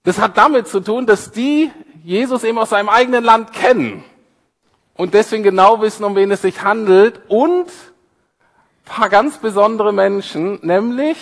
Das 0.04 0.18
hat 0.18 0.38
damit 0.38 0.66
zu 0.68 0.80
tun, 0.80 1.04
dass 1.04 1.30
die 1.30 1.70
Jesus 2.08 2.42
eben 2.42 2.56
aus 2.56 2.70
seinem 2.70 2.88
eigenen 2.88 3.22
Land 3.22 3.52
kennen 3.52 4.02
und 4.94 5.12
deswegen 5.12 5.42
genau 5.42 5.82
wissen, 5.82 6.04
um 6.04 6.16
wen 6.16 6.30
es 6.30 6.40
sich 6.40 6.62
handelt 6.62 7.20
und 7.28 7.66
paar 8.86 9.10
ganz 9.10 9.36
besondere 9.36 9.92
Menschen, 9.92 10.58
nämlich 10.62 11.18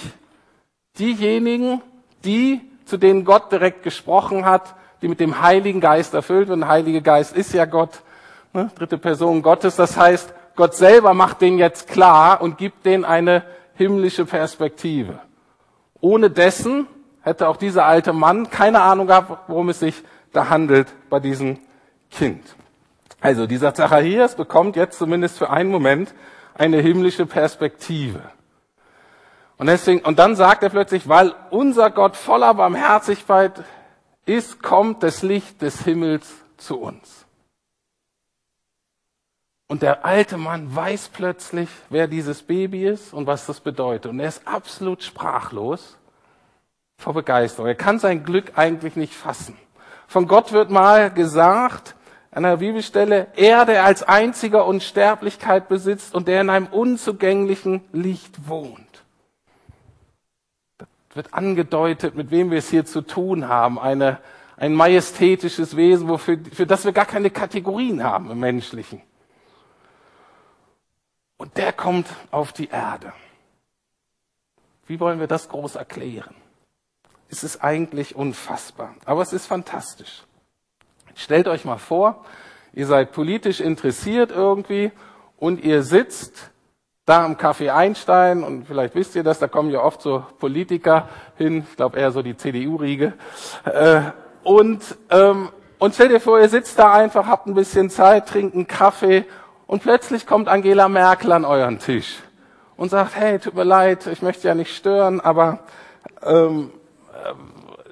diejenigen, 0.97 1.83
die, 2.25 2.61
zu 2.85 2.99
denen 2.99 3.25
Gott 3.25 3.51
direkt 3.51 3.83
gesprochen 3.83 4.47
hat, 4.47 4.77
die 5.03 5.09
mit 5.09 5.19
dem 5.19 5.43
Heiligen 5.43 5.81
Geist 5.81 6.15
erfüllt 6.15 6.49
werden. 6.49 6.61
Der 6.61 6.69
Heilige 6.69 7.03
Geist 7.03 7.37
ist 7.37 7.53
ja 7.53 7.65
Gott 7.65 8.03
ne, 8.53 8.71
dritte 8.77 8.97
Person 8.97 9.43
Gottes. 9.43 9.75
Das 9.75 9.97
heißt, 9.97 10.33
Gott 10.55 10.77
selber 10.77 11.15
macht 11.15 11.41
den 11.41 11.59
jetzt 11.59 11.89
klar 11.89 12.41
und 12.41 12.59
gibt 12.59 12.87
denen 12.87 13.05
eine 13.05 13.43
himmlische 13.75 14.25
Perspektive. 14.25 15.19
Ohne 16.01 16.31
dessen 16.31 16.87
hätte 17.23 17.49
auch 17.49 17.57
dieser 17.57 17.87
alte 17.87 18.13
Mann 18.13 18.51
keine 18.51 18.83
Ahnung 18.83 19.09
gehabt, 19.09 19.49
worum 19.49 19.69
es 19.71 19.81
sich 19.81 20.05
da 20.37 20.49
handelt 20.51 20.93
bei 21.09 21.19
diesem 21.19 21.59
Kind. 22.11 22.55
Also 23.21 23.47
dieser 23.47 23.75
Zacharias 23.75 24.37
bekommt 24.37 24.77
jetzt 24.77 24.99
zumindest 24.99 25.39
für 25.39 25.51
einen 25.51 25.71
Moment 25.71 26.15
eine 26.55 26.79
himmlische 26.81 27.27
Perspektive. 27.27 28.21
Und 29.57 29.67
deswegen, 29.67 30.01
und 30.01 30.19
dann 30.19 30.37
sagt 30.37 30.63
er 30.63 30.69
plötzlich, 30.69 31.09
weil 31.09 31.35
unser 31.51 31.91
Gott 31.91 32.17
voller 32.17 32.53
Barmherzigkeit 32.53 33.65
ist, 34.27 34.63
kommt 34.63 35.03
das 35.03 35.23
Licht 35.23 35.63
des 35.63 35.83
Himmels 35.83 36.35
zu 36.59 36.79
uns. 36.79 37.25
Und 39.69 39.83
der 39.83 40.05
alte 40.05 40.37
Mann 40.37 40.75
weiß 40.75 41.09
plötzlich, 41.09 41.69
wer 41.89 42.07
dieses 42.07 42.43
Baby 42.43 42.87
ist 42.87 43.13
und 43.13 43.27
was 43.27 43.47
das 43.47 43.61
bedeutet. 43.61 44.11
Und 44.13 44.21
er 44.21 44.29
ist 44.29 44.47
absolut 44.47 45.03
sprachlos 45.03 45.97
vor 46.99 47.15
Begeisterung. 47.15 47.67
Er 47.67 47.75
kann 47.75 47.99
sein 47.99 48.23
Glück 48.23 48.53
eigentlich 48.57 48.95
nicht 48.95 49.15
fassen. 49.15 49.57
Von 50.07 50.27
Gott 50.29 50.53
wird 50.53 50.71
mal 50.71 51.11
gesagt, 51.11 51.97
an 52.31 52.45
einer 52.45 52.59
Bibelstelle, 52.59 53.29
er, 53.37 53.65
der 53.65 53.85
als 53.85 54.03
einziger 54.03 54.67
Unsterblichkeit 54.67 55.69
besitzt 55.69 56.15
und 56.15 56.29
der 56.29 56.43
in 56.43 56.51
einem 56.51 56.67
unzugänglichen 56.67 57.83
Licht 57.93 58.47
wohnt. 58.47 59.05
Das 60.77 60.89
wird 61.15 61.33
angedeutet, 61.33 62.15
mit 62.15 62.31
wem 62.31 62.51
wir 62.51 62.59
es 62.59 62.69
hier 62.69 62.85
zu 62.85 63.01
tun 63.01 63.49
haben. 63.49 63.79
Eine, 63.79 64.19
ein 64.59 64.75
majestätisches 64.75 65.77
Wesen, 65.77 66.09
wofür, 66.09 66.39
für 66.53 66.67
das 66.67 66.85
wir 66.85 66.93
gar 66.93 67.07
keine 67.07 67.31
Kategorien 67.31 68.05
haben 68.05 68.31
im 68.31 68.39
Menschlichen. 68.39 69.01
Und 71.39 71.57
der 71.57 71.73
kommt 71.73 72.07
auf 72.31 72.53
die 72.53 72.69
Erde. 72.69 73.15
Wie 74.87 75.01
wollen 75.01 75.21
wir 75.21 75.27
das 75.27 75.49
groß 75.49 75.77
erklären? 75.77 76.35
Es 77.29 77.45
ist 77.45 77.63
eigentlich 77.63 78.15
unfassbar, 78.15 78.95
aber 79.05 79.23
es 79.23 79.33
ist 79.33 79.47
fantastisch. 79.47 80.25
Stellt 81.15 81.49
euch 81.49 81.65
mal 81.65 81.79
vor, 81.79 82.25
ihr 82.73 82.87
seid 82.87 83.13
politisch 83.13 83.61
interessiert 83.61 84.31
irgendwie 84.31 84.93
und 85.39 85.63
ihr 85.65 85.83
sitzt 85.83 86.51
da 87.07 87.25
am 87.25 87.37
Café 87.37 87.73
Einstein 87.73 88.43
und 88.43 88.67
vielleicht 88.67 88.95
wisst 88.95 89.15
ihr 89.15 89.23
das, 89.23 89.39
da 89.39 89.47
kommen 89.47 89.71
ja 89.71 89.81
oft 89.81 90.03
so 90.03 90.25
Politiker 90.39 91.09
hin, 91.37 91.65
ich 91.69 91.77
glaube 91.77 91.99
eher 91.99 92.11
so 92.11 92.21
die 92.21 92.37
CDU-Riege. 92.37 93.15
Äh, 93.65 94.01
und, 94.43 94.83
ähm, 95.11 95.51
und 95.79 95.95
stellt 95.95 96.11
ihr 96.11 96.21
vor, 96.21 96.41
ihr 96.41 96.49
sitzt 96.49 96.79
da 96.79 96.93
einfach, 96.93 97.27
habt 97.27 97.47
ein 97.47 97.55
bisschen 97.55 97.91
Zeit, 97.91 98.29
trinkt 98.29 98.55
einen 98.55 98.67
Kaffee 98.67 99.25
und 99.67 99.83
plötzlich 99.83 100.27
kommt 100.27 100.49
Angela 100.49 100.89
Merkel 100.89 101.33
an 101.33 101.45
euren 101.45 101.79
Tisch 101.79 102.19
und 102.77 102.91
sagt, 102.91 103.17
hey, 103.17 103.39
tut 103.39 103.55
mir 103.55 103.65
leid, 103.65 104.07
ich 104.07 104.21
möchte 104.21 104.49
ja 104.49 104.55
nicht 104.55 104.75
stören, 104.77 105.21
aber 105.21 105.61
ähm, 106.23 106.71
äh, 106.71 106.86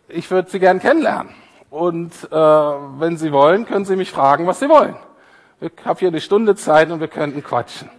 ich 0.09 0.31
würde 0.31 0.51
Sie 0.51 0.59
gern 0.59 0.81
kennenlernen. 0.81 1.35
Und 1.71 2.13
äh, 2.31 2.37
wenn 2.37 3.17
Sie 3.17 3.33
wollen, 3.33 3.67
können 3.67 3.85
Sie 3.85 3.97
mich 3.97 4.11
fragen, 4.11 4.47
was 4.47 4.61
Sie 4.61 4.69
wollen. 4.69 4.97
Ich 5.61 5.73
habe 5.85 5.99
hier 5.99 6.09
eine 6.09 6.21
Stunde 6.21 6.57
Zeit 6.57 6.91
und 6.91 7.01
wir 7.01 7.09
könnten 7.09 7.43
quatschen. 7.43 7.91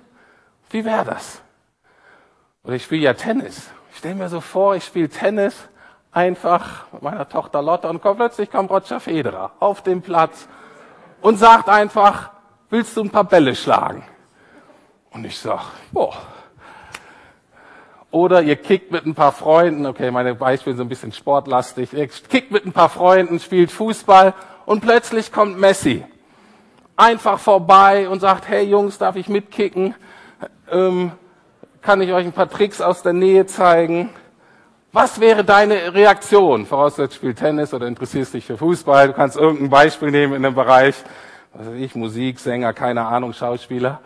Wie 0.70 0.86
wäre 0.86 1.06
das? 1.06 1.42
Oder 2.64 2.76
ich 2.76 2.84
spiele 2.84 3.02
ja 3.02 3.14
Tennis. 3.14 3.70
Ich 3.92 3.98
stelle 3.98 4.16
mir 4.16 4.30
so 4.30 4.42
vor, 4.42 4.76
ich 4.76 4.84
spiele 4.84 5.10
Tennis 5.10 5.56
einfach 6.12 6.92
mit 6.94 7.02
meiner 7.02 7.28
Tochter 7.28 7.62
Lotte 7.62 7.88
und 7.90 8.02
kommt, 8.02 8.18
plötzlich 8.18 8.50
kommt 8.50 8.72
Roger 8.72 9.00
Federer 9.00 9.52
auf 9.60 9.84
den 9.84 10.02
Platz 10.02 10.48
und 11.22 11.38
sagt 11.38 11.70
einfach, 11.70 12.32
willst 12.70 12.96
du 12.98 13.02
ein 13.02 13.10
paar 13.10 13.26
Bälle 13.26 13.56
schlagen? 13.56 14.04
Und 15.12 15.26
ich 15.26 15.38
sag, 15.38 15.72
boah. 15.92 16.16
Oder 18.16 18.44
ihr 18.44 18.56
kickt 18.56 18.94
mit 18.94 19.06
ein 19.06 19.14
paar 19.14 19.34
Freunden, 19.34 19.86
okay, 19.86 20.10
meine 20.10 20.36
Beispiele 20.36 20.78
sind 20.78 20.86
ein 20.86 20.88
bisschen 20.88 21.12
sportlastig, 21.12 21.92
ihr 21.92 22.08
kickt 22.08 22.50
mit 22.50 22.66
ein 22.66 22.72
paar 22.72 22.88
Freunden, 22.88 23.42
spielt 23.42 23.72
Fußball 23.72 24.34
und 24.66 24.80
plötzlich 24.80 25.34
kommt 25.34 25.60
Messi 25.60 26.02
einfach 26.96 27.40
vorbei 27.40 28.08
und 28.08 28.22
sagt, 28.22 28.48
hey 28.48 28.64
Jungs, 28.64 28.98
darf 28.98 29.18
ich 29.18 29.28
mitkicken? 29.28 29.96
Ähm, 30.72 31.12
kann 31.82 32.02
ich 32.02 32.14
euch 32.14 32.26
ein 32.26 32.32
paar 32.32 32.50
Tricks 32.50 32.80
aus 32.80 33.04
der 33.04 33.12
Nähe 33.12 33.48
zeigen? 33.48 34.12
Was 34.94 35.20
wäre 35.20 35.44
deine 35.44 35.94
Reaktion? 35.94 36.66
Voraussetzt 36.66 37.16
spielt 37.16 37.40
Tennis 37.40 37.74
oder 37.74 37.86
interessierst 37.86 38.34
dich 38.34 38.46
für 38.46 38.58
Fußball. 38.58 39.08
Du 39.08 39.14
kannst 39.14 39.36
irgendein 39.36 39.70
Beispiel 39.70 40.12
nehmen 40.12 40.36
in 40.36 40.44
dem 40.44 40.56
Bereich 40.56 40.96
was 41.52 41.68
weiß 41.68 41.76
ich, 41.80 41.96
Musik, 41.96 42.40
Sänger, 42.40 42.72
keine 42.72 43.06
Ahnung, 43.06 43.34
Schauspieler. 43.34 44.00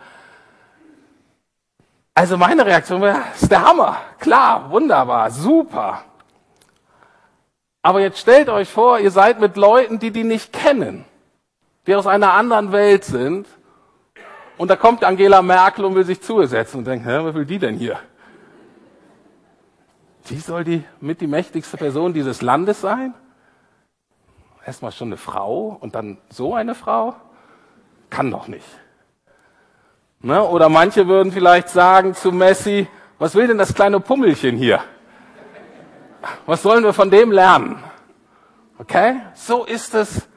Also 2.20 2.36
meine 2.36 2.66
Reaktion 2.66 3.00
wäre, 3.00 3.22
ist 3.34 3.50
der 3.50 3.62
Hammer. 3.62 3.96
Klar, 4.18 4.70
wunderbar, 4.70 5.30
super. 5.30 6.04
Aber 7.80 8.02
jetzt 8.02 8.18
stellt 8.18 8.50
euch 8.50 8.68
vor, 8.68 8.98
ihr 8.98 9.10
seid 9.10 9.40
mit 9.40 9.56
Leuten, 9.56 9.98
die 9.98 10.10
die 10.10 10.24
nicht 10.24 10.52
kennen, 10.52 11.06
die 11.86 11.94
aus 11.94 12.06
einer 12.06 12.34
anderen 12.34 12.72
Welt 12.72 13.04
sind. 13.04 13.48
Und 14.58 14.68
da 14.68 14.76
kommt 14.76 15.02
Angela 15.02 15.40
Merkel 15.40 15.86
und 15.86 15.94
will 15.94 16.04
sich 16.04 16.20
zusetzen 16.20 16.80
und 16.80 16.84
denkt, 16.86 17.06
hä, 17.06 17.20
was 17.22 17.34
will 17.34 17.46
die 17.46 17.58
denn 17.58 17.76
hier? 17.76 17.98
Die 20.28 20.40
soll 20.40 20.62
die 20.62 20.84
mit 21.00 21.22
die 21.22 21.26
mächtigste 21.26 21.78
Person 21.78 22.12
dieses 22.12 22.42
Landes 22.42 22.82
sein? 22.82 23.14
Erstmal 24.66 24.92
schon 24.92 25.08
eine 25.08 25.16
Frau 25.16 25.78
und 25.80 25.94
dann 25.94 26.18
so 26.28 26.54
eine 26.54 26.74
Frau? 26.74 27.14
Kann 28.10 28.30
doch 28.30 28.46
nicht. 28.46 28.66
Ne? 30.22 30.42
Oder 30.42 30.68
manche 30.68 31.08
würden 31.08 31.32
vielleicht 31.32 31.70
sagen 31.70 32.14
zu 32.14 32.30
Messi, 32.30 32.86
was 33.18 33.34
will 33.34 33.46
denn 33.46 33.58
das 33.58 33.74
kleine 33.74 34.00
Pummelchen 34.00 34.56
hier? 34.56 34.80
Was 36.46 36.62
sollen 36.62 36.84
wir 36.84 36.92
von 36.92 37.10
dem 37.10 37.32
lernen? 37.32 37.82
Okay? 38.78 39.20
So 39.34 39.64
ist 39.64 39.94
es 39.94 40.28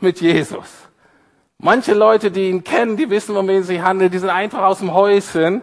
mit 0.00 0.20
Jesus. 0.20 0.68
Manche 1.58 1.94
Leute, 1.94 2.30
die 2.30 2.50
ihn 2.50 2.64
kennen, 2.64 2.96
die 2.96 3.08
wissen, 3.08 3.36
um 3.36 3.46
wen 3.48 3.62
sich 3.62 3.80
handelt, 3.80 4.12
die 4.12 4.18
sind 4.18 4.30
einfach 4.30 4.62
aus 4.62 4.80
dem 4.80 4.92
Häuschen. 4.92 5.62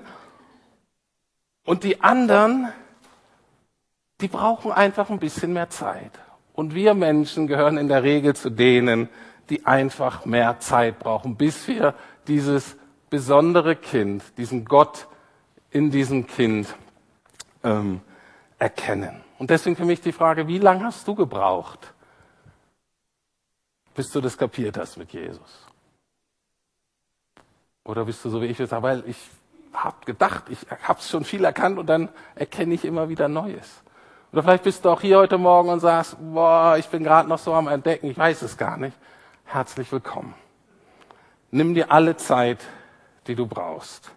Und 1.65 1.83
die 1.83 2.01
anderen, 2.01 2.69
die 4.21 4.27
brauchen 4.27 4.71
einfach 4.71 5.09
ein 5.09 5.19
bisschen 5.19 5.53
mehr 5.53 5.69
Zeit. 5.69 6.11
Und 6.53 6.73
wir 6.73 6.93
Menschen 6.95 7.47
gehören 7.47 7.77
in 7.77 7.89
der 7.89 8.01
Regel 8.01 8.35
zu 8.35 8.49
denen, 8.49 9.09
die 9.49 9.65
einfach 9.65 10.25
mehr 10.25 10.59
Zeit 10.59 10.99
brauchen, 10.99 11.35
bis 11.35 11.67
wir 11.67 11.93
dieses 12.27 12.78
besondere 13.09 13.75
Kind, 13.75 14.23
diesen 14.37 14.65
Gott 14.65 15.07
in 15.71 15.91
diesem 15.91 16.27
Kind 16.27 16.75
ähm, 17.63 18.01
erkennen. 18.57 19.21
Und 19.37 19.49
deswegen 19.49 19.75
für 19.75 19.85
mich 19.85 20.01
die 20.01 20.11
Frage, 20.11 20.47
wie 20.47 20.57
lange 20.57 20.85
hast 20.85 21.07
du 21.07 21.15
gebraucht, 21.15 21.93
bis 23.95 24.11
du 24.11 24.21
das 24.21 24.37
kapiert 24.37 24.77
hast 24.77 24.97
mit 24.97 25.11
Jesus? 25.11 25.67
Oder 27.83 28.05
bist 28.05 28.23
du 28.23 28.29
so 28.29 28.41
wie 28.41 28.47
ich 28.47 28.59
jetzt, 28.59 28.71
weil 28.71 29.03
ich 29.07 29.17
habe 29.73 30.05
gedacht, 30.05 30.45
ich 30.49 30.59
habe 30.83 31.01
schon 31.01 31.23
viel 31.23 31.43
erkannt 31.43 31.77
und 31.77 31.87
dann 31.87 32.09
erkenne 32.35 32.73
ich 32.73 32.85
immer 32.85 33.09
wieder 33.09 33.27
Neues. 33.27 33.81
Oder 34.31 34.43
vielleicht 34.43 34.63
bist 34.63 34.85
du 34.85 34.89
auch 34.89 35.01
hier 35.01 35.17
heute 35.17 35.37
Morgen 35.37 35.69
und 35.69 35.79
sagst, 35.79 36.17
boah, 36.19 36.75
ich 36.77 36.87
bin 36.87 37.03
gerade 37.03 37.27
noch 37.27 37.39
so 37.39 37.53
am 37.53 37.67
Entdecken, 37.67 38.07
ich 38.07 38.17
weiß 38.17 38.41
es 38.43 38.57
gar 38.57 38.77
nicht 38.77 38.95
herzlich 39.49 39.91
willkommen. 39.91 40.35
Nimm 41.49 41.73
dir 41.73 41.91
alle 41.91 42.15
Zeit, 42.17 42.59
die 43.29 43.35
du 43.35 43.47
brauchst. 43.47 44.11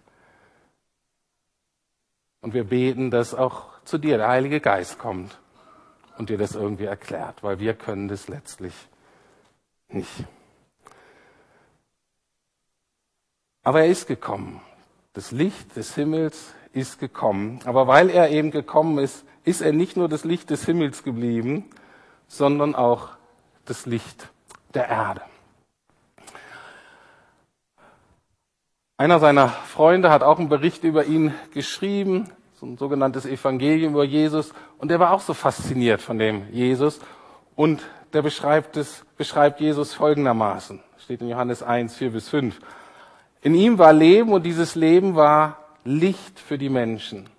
Und 2.41 2.53
wir 2.53 2.65
beten, 2.65 3.09
dass 3.09 3.33
auch 3.33 3.67
zu 3.85 3.97
dir 3.97 4.17
der 4.17 4.27
Heilige 4.27 4.59
Geist 4.59 4.99
kommt 4.99 5.39
und 6.17 6.29
dir 6.29 6.37
das 6.37 6.55
irgendwie 6.55 6.85
erklärt, 6.85 7.41
weil 7.43 7.59
wir 7.59 7.73
können 7.73 8.09
das 8.09 8.27
letztlich 8.27 8.73
nicht. 9.87 10.25
Aber 13.63 13.81
er 13.81 13.87
ist 13.87 14.07
gekommen. 14.07 14.61
Das 15.13 15.31
Licht 15.31 15.75
des 15.77 15.95
Himmels 15.95 16.53
ist 16.73 16.99
gekommen. 16.99 17.61
Aber 17.65 17.87
weil 17.87 18.09
er 18.09 18.29
eben 18.29 18.51
gekommen 18.51 18.97
ist, 18.97 19.23
ist 19.45 19.61
er 19.61 19.71
nicht 19.71 19.95
nur 19.95 20.09
das 20.09 20.25
Licht 20.25 20.49
des 20.49 20.65
Himmels 20.65 21.03
geblieben, 21.03 21.69
sondern 22.27 22.75
auch 22.75 23.09
das 23.65 23.85
Licht 23.85 24.29
der 24.73 24.89
Erde. 24.89 25.21
Einer 28.97 29.19
seiner 29.19 29.49
Freunde 29.49 30.11
hat 30.11 30.23
auch 30.23 30.39
einen 30.39 30.49
Bericht 30.49 30.83
über 30.83 31.05
ihn 31.05 31.33
geschrieben, 31.51 32.29
so 32.53 32.65
ein 32.65 32.77
sogenanntes 32.77 33.25
Evangelium 33.25 33.93
über 33.93 34.03
Jesus, 34.03 34.53
und 34.77 34.89
der 34.89 34.99
war 34.99 35.11
auch 35.11 35.21
so 35.21 35.33
fasziniert 35.33 36.01
von 36.01 36.19
dem 36.19 36.47
Jesus 36.51 36.99
und 37.55 37.81
der 38.13 38.21
beschreibt 38.21 38.77
es, 38.77 39.03
beschreibt 39.17 39.59
Jesus 39.59 39.93
folgendermaßen. 39.93 40.79
Steht 40.99 41.21
in 41.21 41.29
Johannes 41.29 41.63
1, 41.63 41.95
4 41.95 42.11
bis 42.11 42.29
5. 42.29 42.59
In 43.41 43.55
ihm 43.55 43.77
war 43.79 43.91
Leben 43.91 44.31
und 44.31 44.43
dieses 44.43 44.75
Leben 44.75 45.15
war 45.15 45.57
Licht 45.83 46.39
für 46.39 46.57
die 46.57 46.69
Menschen. 46.69 47.29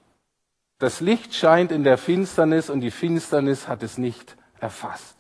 Das 0.79 1.01
Licht 1.01 1.35
scheint 1.35 1.73
in 1.73 1.85
der 1.85 1.97
Finsternis 1.97 2.69
und 2.69 2.81
die 2.81 2.91
Finsternis 2.91 3.69
hat 3.69 3.83
es 3.83 3.97
nicht 3.97 4.37
erfasst. 4.59 5.17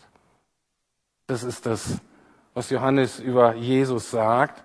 Das 1.26 1.42
ist 1.42 1.64
das, 1.64 1.98
was 2.52 2.70
Johannes 2.70 3.20
über 3.20 3.54
Jesus 3.54 4.10
sagt. 4.10 4.62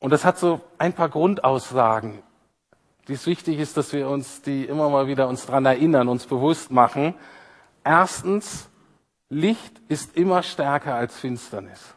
Und 0.00 0.10
das 0.10 0.24
hat 0.24 0.38
so 0.38 0.60
ein 0.78 0.92
paar 0.92 1.08
Grundaussagen, 1.08 2.22
die 3.08 3.14
es 3.14 3.26
wichtig 3.26 3.58
ist, 3.58 3.76
dass 3.76 3.92
wir 3.92 4.08
uns 4.08 4.42
die 4.42 4.64
immer 4.64 4.88
mal 4.90 5.06
wieder 5.06 5.28
uns 5.28 5.46
dran 5.46 5.66
erinnern, 5.66 6.08
uns 6.08 6.26
bewusst 6.26 6.70
machen. 6.70 7.14
Erstens, 7.82 8.68
Licht 9.28 9.80
ist 9.88 10.16
immer 10.16 10.42
stärker 10.42 10.94
als 10.94 11.18
Finsternis. 11.18 11.94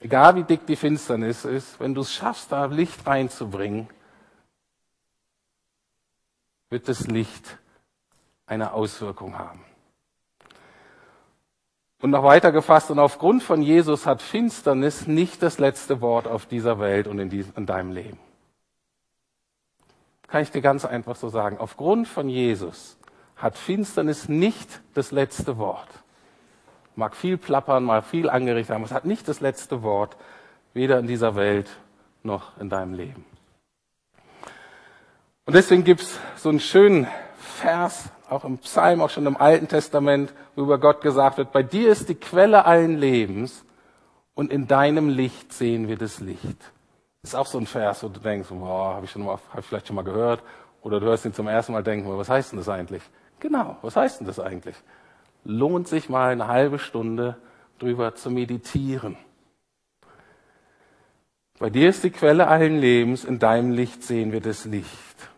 Egal 0.00 0.36
wie 0.36 0.44
dick 0.44 0.66
die 0.66 0.76
Finsternis 0.76 1.44
ist, 1.44 1.80
wenn 1.80 1.94
du 1.94 2.02
es 2.02 2.12
schaffst, 2.12 2.52
da 2.52 2.66
Licht 2.66 3.06
reinzubringen, 3.06 3.88
wird 6.68 6.88
das 6.88 7.06
Licht 7.06 7.58
eine 8.46 8.72
Auswirkung 8.72 9.38
haben. 9.38 9.65
Und 12.06 12.12
noch 12.12 12.22
weiter 12.22 12.52
gefasst, 12.52 12.92
und 12.92 13.00
aufgrund 13.00 13.42
von 13.42 13.62
Jesus 13.62 14.06
hat 14.06 14.22
Finsternis 14.22 15.08
nicht 15.08 15.42
das 15.42 15.58
letzte 15.58 16.00
Wort 16.00 16.28
auf 16.28 16.46
dieser 16.46 16.78
Welt 16.78 17.08
und 17.08 17.18
in, 17.18 17.30
diesem, 17.30 17.52
in 17.56 17.66
deinem 17.66 17.90
Leben. 17.90 18.20
Kann 20.28 20.40
ich 20.40 20.52
dir 20.52 20.60
ganz 20.60 20.84
einfach 20.84 21.16
so 21.16 21.30
sagen. 21.30 21.58
Aufgrund 21.58 22.06
von 22.06 22.28
Jesus 22.28 22.96
hat 23.34 23.58
Finsternis 23.58 24.28
nicht 24.28 24.82
das 24.94 25.10
letzte 25.10 25.58
Wort. 25.58 25.88
Mag 26.94 27.16
viel 27.16 27.38
plappern, 27.38 27.82
mag 27.82 28.04
viel 28.04 28.30
angerichtet 28.30 28.76
haben, 28.76 28.84
es 28.84 28.92
hat 28.92 29.04
nicht 29.04 29.26
das 29.26 29.40
letzte 29.40 29.82
Wort, 29.82 30.16
weder 30.74 31.00
in 31.00 31.08
dieser 31.08 31.34
Welt 31.34 31.68
noch 32.22 32.56
in 32.60 32.70
deinem 32.70 32.94
Leben. 32.94 33.24
Und 35.44 35.56
deswegen 35.56 35.82
gibt's 35.82 36.20
so 36.36 36.50
einen 36.50 36.60
schönen 36.60 37.08
Vers, 37.46 38.10
auch 38.28 38.44
im 38.44 38.58
Psalm, 38.58 39.00
auch 39.00 39.10
schon 39.10 39.26
im 39.26 39.36
Alten 39.36 39.68
Testament, 39.68 40.32
wo 40.54 40.62
über 40.62 40.78
Gott 40.78 41.00
gesagt 41.00 41.38
wird, 41.38 41.52
bei 41.52 41.62
dir 41.62 41.90
ist 41.90 42.08
die 42.08 42.14
Quelle 42.14 42.64
allen 42.64 42.98
Lebens 42.98 43.64
und 44.34 44.52
in 44.52 44.66
deinem 44.66 45.08
Licht 45.08 45.52
sehen 45.52 45.88
wir 45.88 45.96
das 45.96 46.20
Licht. 46.20 46.72
Ist 47.22 47.34
auch 47.34 47.46
so 47.46 47.58
ein 47.58 47.66
Vers, 47.66 48.02
wo 48.02 48.08
du 48.08 48.20
denkst, 48.20 48.48
boah, 48.50 48.94
habe 48.94 49.06
ich, 49.06 49.10
schon 49.10 49.24
mal, 49.24 49.38
hab 49.50 49.60
ich 49.60 49.66
vielleicht 49.66 49.86
schon 49.86 49.96
mal 49.96 50.02
gehört, 50.02 50.42
oder 50.82 51.00
du 51.00 51.06
hörst 51.06 51.24
ihn 51.24 51.34
zum 51.34 51.48
ersten 51.48 51.72
Mal 51.72 51.82
denken, 51.82 52.08
was 52.16 52.28
heißt 52.28 52.52
denn 52.52 52.58
das 52.58 52.68
eigentlich? 52.68 53.02
Genau, 53.40 53.76
was 53.82 53.96
heißt 53.96 54.20
denn 54.20 54.26
das 54.26 54.38
eigentlich? 54.38 54.76
Lohnt 55.44 55.88
sich 55.88 56.08
mal 56.08 56.30
eine 56.30 56.46
halbe 56.46 56.78
Stunde 56.78 57.36
drüber 57.78 58.14
zu 58.14 58.30
meditieren. 58.30 59.16
Bei 61.58 61.70
dir 61.70 61.88
ist 61.88 62.04
die 62.04 62.10
Quelle 62.10 62.48
allen 62.48 62.78
Lebens, 62.78 63.24
in 63.24 63.38
deinem 63.38 63.70
Licht 63.70 64.02
sehen 64.02 64.30
wir 64.32 64.40
das 64.40 64.64
Licht. 64.64 65.30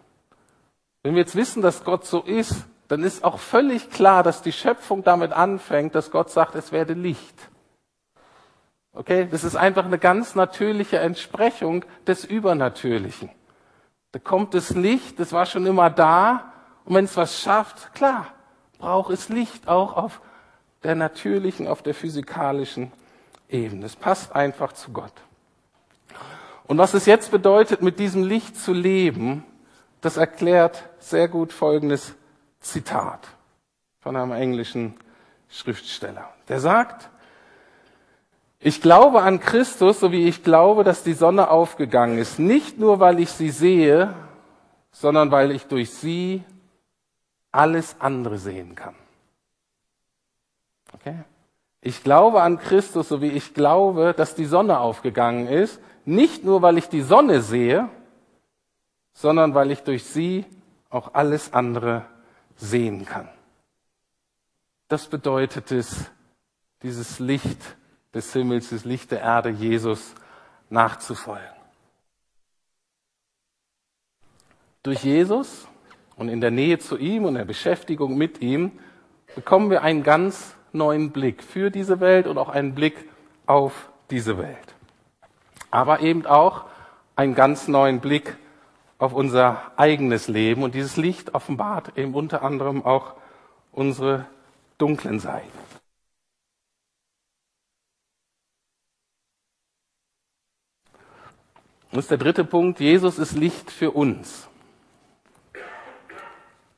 Wenn 1.09 1.15
wir 1.15 1.23
jetzt 1.23 1.37
wissen, 1.37 1.63
dass 1.63 1.85
Gott 1.85 2.05
so 2.05 2.21
ist, 2.21 2.67
dann 2.89 3.03
ist 3.03 3.25
auch 3.25 3.39
völlig 3.39 3.89
klar, 3.89 4.23
dass 4.23 4.43
die 4.43 4.53
Schöpfung 4.53 5.03
damit 5.03 5.33
anfängt, 5.33 5.95
dass 5.95 6.11
Gott 6.11 6.29
sagt, 6.29 6.55
es 6.55 6.71
werde 6.71 6.93
Licht. 6.93 7.35
Okay, 8.93 9.27
das 9.31 9.43
ist 9.43 9.57
einfach 9.57 9.87
eine 9.87 9.97
ganz 9.97 10.35
natürliche 10.35 10.99
Entsprechung 10.99 11.87
des 12.07 12.27
Übernatürlichen. 12.27 13.31
Da 14.13 14.19
kommt 14.19 14.53
das 14.53 14.75
Licht, 14.75 15.19
das 15.19 15.33
war 15.33 15.47
schon 15.47 15.65
immer 15.65 15.89
da, 15.89 16.53
und 16.85 16.95
wenn 16.95 17.07
es 17.07 17.17
was 17.17 17.41
schafft, 17.41 17.95
klar, 17.95 18.27
braucht 18.77 19.11
es 19.11 19.31
Licht 19.31 19.67
auch 19.67 19.97
auf 19.97 20.21
der 20.83 20.95
natürlichen, 20.95 21.69
auf 21.69 21.81
der 21.81 21.95
physikalischen 21.95 22.93
Ebene. 23.49 23.87
Es 23.87 23.97
passt 23.97 24.37
einfach 24.37 24.75
zu 24.75 24.93
Gott. 24.93 25.15
Und 26.67 26.77
was 26.77 26.93
es 26.93 27.07
jetzt 27.07 27.31
bedeutet, 27.31 27.81
mit 27.81 27.99
diesem 27.99 28.25
Licht 28.25 28.59
zu 28.59 28.75
leben, 28.75 29.43
das 30.03 30.19
erklärt 30.19 30.88
sehr 31.01 31.29
gut 31.29 31.53
folgendes 31.53 32.15
Zitat 32.61 33.29
von 34.01 34.17
einem 34.17 34.33
englischen 34.33 34.95
Schriftsteller. 35.49 36.29
Der 36.49 36.61
sagt, 36.61 37.11
ich 38.61 38.83
glaube 38.83 39.23
an 39.23 39.41
Christus, 39.41 40.01
so 40.01 40.11
wie 40.11 40.27
ich 40.27 40.43
glaube, 40.43 40.83
dass 40.83 41.03
die 41.03 41.13
Sonne 41.13 41.51
aufgegangen 41.51 42.19
ist, 42.19 42.39
nicht 42.39 42.79
nur 42.79 42.99
weil 42.99 43.21
ich 43.21 43.31
sie 43.31 43.51
sehe, 43.51 44.15
sondern 44.91 45.31
weil 45.31 45.53
ich 45.53 45.67
durch 45.67 45.91
sie 45.91 46.43
alles 47.53 47.97
andere 48.01 48.39
sehen 48.39 48.75
kann. 48.75 48.95
Okay? 50.93 51.17
Ich 51.81 52.03
glaube 52.03 52.43
an 52.43 52.59
Christus, 52.59 53.09
so 53.09 53.23
wie 53.23 53.31
ich 53.31 53.55
glaube, 53.55 54.13
dass 54.17 54.35
die 54.35 54.47
Sonne 54.47 54.81
aufgegangen 54.81 55.47
ist, 55.47 55.81
nicht 56.05 56.45
nur 56.45 56.63
weil 56.63 56.79
ich 56.79 56.89
die 56.89 57.03
Sonne 57.03 57.41
sehe, 57.41 57.89
sondern 59.13 59.55
weil 59.55 59.71
ich 59.71 59.83
durch 59.83 60.05
sie 60.05 60.45
auch 60.91 61.15
alles 61.15 61.53
andere 61.53 62.07
sehen 62.57 63.05
kann. 63.05 63.29
Das 64.89 65.07
bedeutet 65.07 65.71
es, 65.71 66.11
dieses 66.83 67.19
Licht 67.19 67.77
des 68.15 68.33
Himmels, 68.33 68.71
das 68.71 68.85
Licht 68.85 69.11
der 69.11 69.21
Erde, 69.21 69.51
Jesus 69.51 70.15
nachzufolgen. 70.71 71.45
Durch 74.83 75.05
Jesus 75.05 75.69
und 76.17 76.29
in 76.29 76.41
der 76.41 76.51
Nähe 76.51 76.79
zu 76.79 76.97
ihm 76.97 77.25
und 77.25 77.35
der 77.35 77.45
Beschäftigung 77.45 78.17
mit 78.17 78.41
ihm 78.41 78.79
bekommen 79.35 79.71
wir 79.71 79.83
einen 79.83 80.03
ganz 80.03 80.55
neuen 80.73 81.11
Blick 81.11 81.43
für 81.43 81.71
diese 81.71 82.01
Welt 82.01 82.27
und 82.27 82.39
auch 82.39 82.49
einen 82.49 82.75
Blick 82.75 83.09
auf 83.47 83.91
diese 84.11 84.39
Welt. 84.39 84.75
Aber 85.71 86.01
eben 86.01 86.25
auch 86.27 86.65
einen 87.17 87.35
ganz 87.35 87.69
neuen 87.69 88.01
Blick 88.01 88.37
auf 88.99 89.13
unser 89.13 89.73
eigenes 89.77 90.29
Leben. 90.29 90.63
Und 90.63 90.75
dieses 90.75 90.97
Licht 90.97 91.35
offenbart 91.35 91.97
eben 91.97 92.15
unter 92.15 92.43
anderem 92.43 92.85
auch 92.85 93.15
unsere 93.73 94.27
dunklen 94.77 95.21
Seiten. 95.21 95.49
Das 101.91 102.05
ist 102.05 102.11
der 102.11 102.19
dritte 102.19 102.45
Punkt. 102.45 102.81
Jesus 102.81 103.19
ist 103.19 103.33
Licht 103.33 103.71
für 103.71 103.93
uns. 103.93 104.49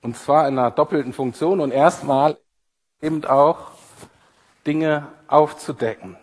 Und 0.02 0.16
zwar 0.16 0.46
in 0.48 0.58
einer 0.58 0.70
doppelten 0.70 1.12
Funktion 1.12 1.60
und 1.60 1.72
erstmal 1.72 2.38
eben 3.02 3.24
auch 3.24 3.72
Dinge 4.66 5.08
aufzudecken. 5.26 6.16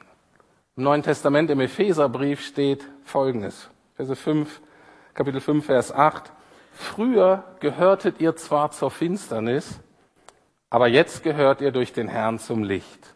Im 0.75 0.83
Neuen 0.83 1.03
Testament 1.03 1.49
im 1.49 1.59
Epheserbrief 1.59 2.41
steht 2.41 2.87
Folgendes. 3.03 3.69
Verse 3.95 4.15
5 4.15 4.61
Kapitel 5.17 5.41
5, 5.41 5.65
Vers 5.65 5.91
8. 5.91 6.31
Früher 6.73 7.43
gehörtet 7.59 8.21
ihr 8.21 8.35
zwar 8.35 8.69
zur 8.69 8.91
Finsternis, 8.91 9.79
aber 10.69 10.87
jetzt 10.87 11.23
gehört 11.23 11.59
ihr 11.59 11.71
durch 11.71 11.91
den 11.91 12.07
Herrn 12.07 12.37
zum 12.37 12.63
Licht. 12.63 13.15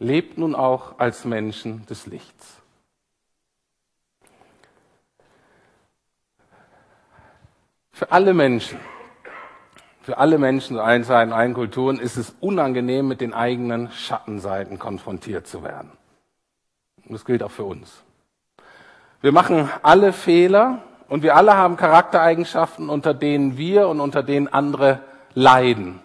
Lebt 0.00 0.36
nun 0.36 0.56
auch 0.56 0.98
als 0.98 1.24
Menschen 1.24 1.86
des 1.86 2.06
Lichts. 2.06 2.60
Für 7.92 8.10
alle 8.10 8.34
Menschen, 8.34 8.80
für 10.02 10.18
alle 10.18 10.38
Menschen 10.38 10.74
zu 10.74 10.82
allen 10.82 11.04
Zeiten, 11.04 11.32
allen 11.32 11.54
Kulturen 11.54 12.00
ist 12.00 12.16
es 12.16 12.34
unangenehm, 12.40 13.06
mit 13.06 13.20
den 13.20 13.32
eigenen 13.32 13.92
Schattenseiten 13.92 14.80
konfrontiert 14.80 15.46
zu 15.46 15.62
werden. 15.62 15.92
Und 17.04 17.12
das 17.12 17.24
gilt 17.24 17.44
auch 17.44 17.52
für 17.52 17.64
uns. 17.64 18.02
Wir 19.20 19.30
machen 19.30 19.70
alle 19.84 20.12
Fehler 20.12 20.82
und 21.08 21.22
wir 21.22 21.36
alle 21.36 21.56
haben 21.56 21.76
Charaktereigenschaften, 21.76 22.88
unter 22.88 23.14
denen 23.14 23.56
wir 23.56 23.88
und 23.88 24.00
unter 24.00 24.22
denen 24.22 24.48
andere 24.48 25.00
leiden. 25.34 26.00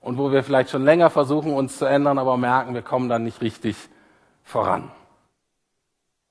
Und 0.00 0.18
wo 0.18 0.32
wir 0.32 0.42
vielleicht 0.42 0.70
schon 0.70 0.84
länger 0.84 1.10
versuchen, 1.10 1.52
uns 1.54 1.78
zu 1.78 1.84
ändern, 1.84 2.18
aber 2.18 2.36
merken, 2.36 2.74
wir 2.74 2.82
kommen 2.82 3.08
dann 3.08 3.22
nicht 3.22 3.40
richtig 3.40 3.76
voran. 4.42 4.90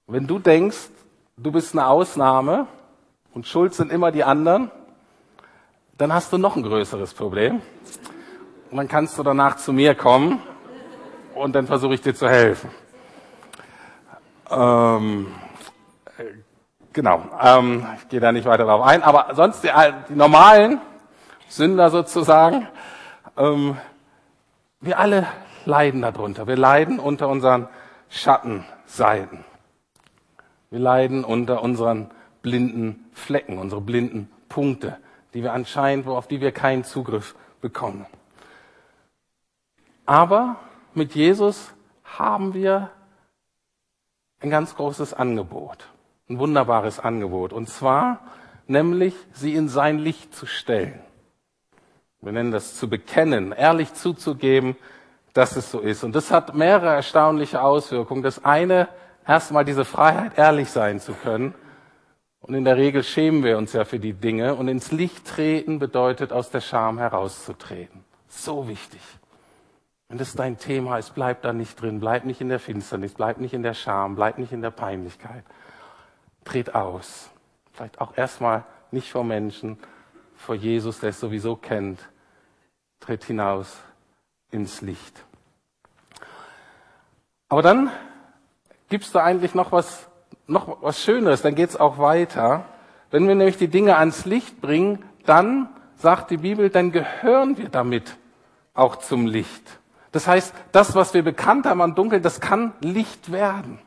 Wenn 0.08 0.28
du 0.28 0.40
denkst, 0.40 0.90
du 1.38 1.52
bist 1.52 1.74
eine 1.74 1.88
Ausnahme 1.88 2.68
und 3.34 3.48
schuld 3.48 3.74
sind 3.74 3.92
immer 3.92 4.12
die 4.12 4.26
anderen, 4.26 4.72
dann 5.98 6.12
hast 6.12 6.34
du 6.34 6.38
noch 6.38 6.58
ein 6.58 6.64
größeres 6.64 7.14
Problem. 7.14 7.62
Und 8.72 8.78
dann 8.78 8.88
kannst 8.90 9.18
du 9.18 9.24
danach 9.24 9.56
zu 9.58 9.72
mir 9.72 9.96
kommen 9.96 10.42
und 11.36 11.54
dann 11.54 11.68
versuche 11.68 11.94
ich 11.94 12.02
dir 12.02 12.14
zu 12.14 12.28
helfen. 12.28 12.70
Ähm, 14.50 15.28
Genau, 16.94 17.24
ähm, 17.42 17.86
ich 17.98 18.10
gehe 18.10 18.20
da 18.20 18.32
nicht 18.32 18.46
weiter 18.46 18.66
darauf 18.66 18.86
ein, 18.86 19.02
aber 19.02 19.34
sonst 19.34 19.64
die, 19.64 19.70
die 20.10 20.16
normalen 20.16 20.82
Sünder 21.48 21.90
sozusagen, 21.90 22.68
ähm, 23.38 23.78
wir 24.82 25.00
alle 25.00 25.28
leiden 25.66 26.02
darunter. 26.02 26.48
Wir 26.48 26.58
leiden 26.58 27.00
unter 27.00 27.30
unseren 27.30 27.70
Schattenseiten. 28.10 29.46
Wir 30.70 30.80
leiden 30.80 31.24
unter 31.24 31.62
unseren 31.62 32.12
blinden 32.42 33.10
Flecken, 33.14 33.58
unsere 33.58 33.82
blinden 33.82 34.30
Punkte, 34.50 34.98
die 35.34 35.44
wir 35.44 35.54
anscheinend, 35.54 36.08
auf 36.08 36.28
die 36.28 36.42
wir 36.42 36.52
keinen 36.52 36.84
Zugriff 36.84 37.36
bekommen. 37.62 38.06
Aber 40.06 40.58
mit 40.94 41.16
Jesus 41.16 41.74
haben 42.04 42.54
wir 42.54 42.90
ein 44.40 44.50
ganz 44.50 44.76
großes 44.76 45.14
Angebot, 45.14 45.88
ein 46.32 46.40
wunderbares 46.40 47.00
Angebot. 47.00 47.54
Und 47.54 47.70
zwar 47.70 48.22
nämlich, 48.68 49.14
sie 49.34 49.54
in 49.54 49.70
sein 49.70 50.00
Licht 50.00 50.34
zu 50.34 50.46
stellen. 50.46 51.00
Wir 52.22 52.32
nennen 52.32 52.52
das 52.52 52.76
zu 52.76 52.90
bekennen, 52.90 53.52
ehrlich 53.52 53.94
zuzugeben, 53.94 54.76
dass 55.34 55.56
es 55.56 55.72
so 55.72 55.80
ist. 55.80 56.04
Und 56.04 56.16
das 56.16 56.32
hat 56.32 56.56
mehrere 56.56 56.94
erstaunliche 56.94 57.62
Auswirkungen. 57.62 58.22
Das 58.22 58.46
eine, 58.46 58.88
erstmal 59.28 59.66
diese 59.66 59.86
Freiheit, 59.86 60.38
ehrlich 60.38 60.70
sein 60.70 61.00
zu 61.00 61.14
können. 61.14 61.56
Und 62.42 62.54
in 62.54 62.64
der 62.64 62.78
Regel 62.78 63.04
schämen 63.04 63.44
wir 63.44 63.58
uns 63.58 63.74
ja 63.74 63.86
für 63.86 64.00
die 64.00 64.14
Dinge. 64.14 64.56
Und 64.56 64.68
ins 64.68 64.92
Licht 64.92 65.26
treten 65.28 65.80
bedeutet, 65.80 66.32
aus 66.32 66.50
der 66.50 66.62
Scham 66.62 66.98
herauszutreten. 66.98 68.04
So 68.28 68.68
wichtig. 68.68 69.02
Wenn 70.10 70.18
das 70.18 70.34
dein 70.34 70.58
Thema 70.58 70.98
ist, 70.98 71.16
bleib 71.16 71.42
da 71.42 71.54
nicht 71.54 71.82
drin, 71.82 72.00
bleib 72.00 72.26
nicht 72.26 72.42
in 72.42 72.50
der 72.50 72.60
Finsternis, 72.60 73.14
bleib 73.14 73.40
nicht 73.40 73.54
in 73.54 73.64
der 73.64 73.74
Scham, 73.74 74.16
bleib 74.16 74.38
nicht 74.38 74.52
in 74.52 74.62
der 74.62 74.72
Peinlichkeit. 74.72 75.46
Tret 76.44 76.76
aus. 76.76 77.30
Vielleicht 77.74 78.02
auch 78.02 78.18
erstmal 78.18 78.64
nicht 78.92 79.12
vor 79.12 79.24
Menschen, 79.24 79.78
vor 80.36 80.56
Jesus, 80.56 81.00
der 81.00 81.12
es 81.12 81.20
sowieso 81.20 81.56
kennt. 81.56 82.00
Tritt 83.00 83.24
hinaus 83.24 83.78
ins 84.52 84.82
Licht. 84.82 85.24
Aber 87.50 87.62
dann 87.62 87.90
gibt's 88.90 89.12
da 89.12 89.24
eigentlich 89.24 89.56
noch 89.56 89.72
was, 89.72 90.08
noch 90.48 90.82
was 90.82 91.02
Schöneres, 91.02 91.42
dann 91.42 91.56
geht's 91.56 91.76
auch 91.76 91.98
weiter. 91.98 92.66
Wenn 93.10 93.28
wir 93.28 93.36
nämlich 93.36 93.58
die 93.58 93.68
Dinge 93.68 93.98
ans 93.98 94.26
Licht 94.26 94.62
bringen, 94.62 95.04
dann 95.26 95.70
sagt 95.96 96.32
die 96.32 96.38
Bibel, 96.38 96.70
dann 96.70 96.92
gehören 96.92 97.58
wir 97.58 97.70
damit 97.70 98.18
auch 98.74 98.98
zum 98.98 99.28
Licht. 99.28 99.80
Das 100.12 100.28
heißt, 100.28 100.54
das, 100.72 100.96
was 100.96 101.14
wir 101.14 101.24
bekannt 101.24 101.66
haben 101.66 101.82
an 101.82 101.96
Dunkel, 101.96 102.22
das 102.22 102.42
kann 102.42 102.74
Licht 102.82 103.32
werden. 103.32 103.80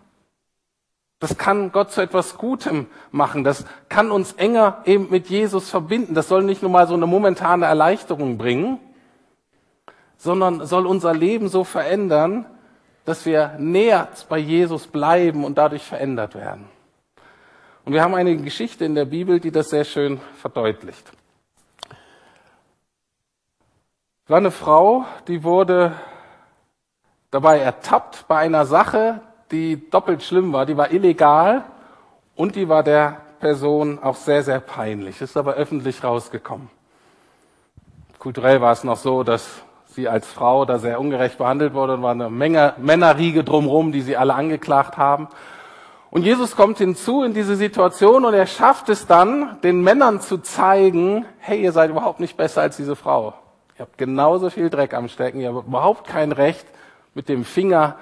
Das 1.24 1.38
kann 1.38 1.72
Gott 1.72 1.90
zu 1.90 2.02
etwas 2.02 2.36
Gutem 2.36 2.86
machen. 3.10 3.44
Das 3.44 3.64
kann 3.88 4.10
uns 4.10 4.34
enger 4.34 4.82
eben 4.84 5.08
mit 5.08 5.30
Jesus 5.30 5.70
verbinden. 5.70 6.12
Das 6.12 6.28
soll 6.28 6.42
nicht 6.42 6.60
nur 6.60 6.70
mal 6.70 6.86
so 6.86 6.92
eine 6.92 7.06
momentane 7.06 7.64
Erleichterung 7.64 8.36
bringen, 8.36 8.78
sondern 10.18 10.66
soll 10.66 10.86
unser 10.86 11.14
Leben 11.14 11.48
so 11.48 11.64
verändern, 11.64 12.44
dass 13.06 13.24
wir 13.24 13.54
näher 13.58 14.08
bei 14.28 14.36
Jesus 14.36 14.86
bleiben 14.86 15.46
und 15.46 15.56
dadurch 15.56 15.82
verändert 15.82 16.34
werden. 16.34 16.68
Und 17.86 17.94
wir 17.94 18.02
haben 18.02 18.14
eine 18.14 18.36
Geschichte 18.36 18.84
in 18.84 18.94
der 18.94 19.06
Bibel, 19.06 19.40
die 19.40 19.50
das 19.50 19.70
sehr 19.70 19.84
schön 19.84 20.20
verdeutlicht. 20.42 21.10
Es 24.24 24.28
war 24.28 24.36
eine 24.36 24.50
Frau, 24.50 25.06
die 25.26 25.42
wurde 25.42 25.94
dabei 27.30 27.60
ertappt 27.60 28.28
bei 28.28 28.36
einer 28.36 28.66
Sache, 28.66 29.22
die 29.50 29.90
doppelt 29.90 30.22
schlimm 30.22 30.52
war. 30.52 30.66
Die 30.66 30.76
war 30.76 30.90
illegal 30.90 31.64
und 32.36 32.56
die 32.56 32.68
war 32.68 32.82
der 32.82 33.20
Person 33.40 33.98
auch 34.02 34.16
sehr, 34.16 34.42
sehr 34.42 34.60
peinlich. 34.60 35.20
Ist 35.20 35.36
aber 35.36 35.54
öffentlich 35.54 36.02
rausgekommen. 36.02 36.70
Kulturell 38.18 38.60
war 38.60 38.72
es 38.72 38.84
noch 38.84 38.96
so, 38.96 39.22
dass 39.22 39.62
sie 39.86 40.08
als 40.08 40.26
Frau 40.26 40.64
da 40.64 40.78
sehr 40.78 40.98
ungerecht 40.98 41.38
behandelt 41.38 41.74
wurde 41.74 41.94
und 41.94 42.02
war 42.02 42.12
eine 42.12 42.30
Menge 42.30 42.74
Männerriege 42.78 43.44
drumherum, 43.44 43.92
die 43.92 44.00
sie 44.00 44.16
alle 44.16 44.34
angeklagt 44.34 44.96
haben. 44.96 45.28
Und 46.10 46.22
Jesus 46.22 46.54
kommt 46.54 46.78
hinzu 46.78 47.22
in 47.22 47.34
diese 47.34 47.56
Situation 47.56 48.24
und 48.24 48.34
er 48.34 48.46
schafft 48.46 48.88
es 48.88 49.06
dann, 49.06 49.60
den 49.62 49.82
Männern 49.82 50.20
zu 50.20 50.38
zeigen, 50.38 51.26
hey, 51.38 51.60
ihr 51.60 51.72
seid 51.72 51.90
überhaupt 51.90 52.20
nicht 52.20 52.36
besser 52.36 52.62
als 52.62 52.76
diese 52.76 52.96
Frau. 52.96 53.34
Ihr 53.76 53.80
habt 53.80 53.98
genauso 53.98 54.50
viel 54.50 54.70
Dreck 54.70 54.94
am 54.94 55.08
Stecken, 55.08 55.40
ihr 55.40 55.52
habt 55.52 55.66
überhaupt 55.66 56.06
kein 56.06 56.30
Recht, 56.30 56.66
mit 57.14 57.28
dem 57.28 57.44
Finger 57.44 57.96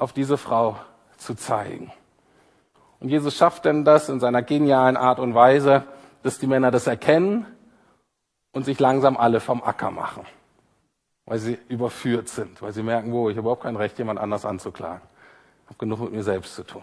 auf 0.00 0.12
diese 0.12 0.36
Frau 0.36 0.76
zu 1.16 1.34
zeigen. 1.34 1.92
Und 3.00 3.08
Jesus 3.08 3.36
schafft 3.36 3.64
denn 3.64 3.84
das 3.84 4.08
in 4.08 4.20
seiner 4.20 4.42
genialen 4.42 4.96
Art 4.96 5.18
und 5.18 5.34
Weise, 5.34 5.84
dass 6.22 6.38
die 6.38 6.46
Männer 6.46 6.70
das 6.70 6.86
erkennen 6.86 7.46
und 8.52 8.64
sich 8.64 8.78
langsam 8.78 9.16
alle 9.16 9.40
vom 9.40 9.62
Acker 9.62 9.90
machen, 9.90 10.24
weil 11.24 11.38
sie 11.38 11.58
überführt 11.68 12.28
sind, 12.28 12.60
weil 12.60 12.72
sie 12.72 12.82
merken, 12.82 13.12
wo, 13.12 13.30
ich 13.30 13.36
habe 13.36 13.42
überhaupt 13.42 13.62
kein 13.62 13.76
Recht, 13.76 13.98
jemand 13.98 14.18
anders 14.18 14.44
anzuklagen. 14.44 15.02
Ich 15.64 15.68
habe 15.70 15.78
genug 15.78 16.00
mit 16.00 16.12
mir 16.12 16.22
selbst 16.22 16.54
zu 16.54 16.64
tun. 16.64 16.82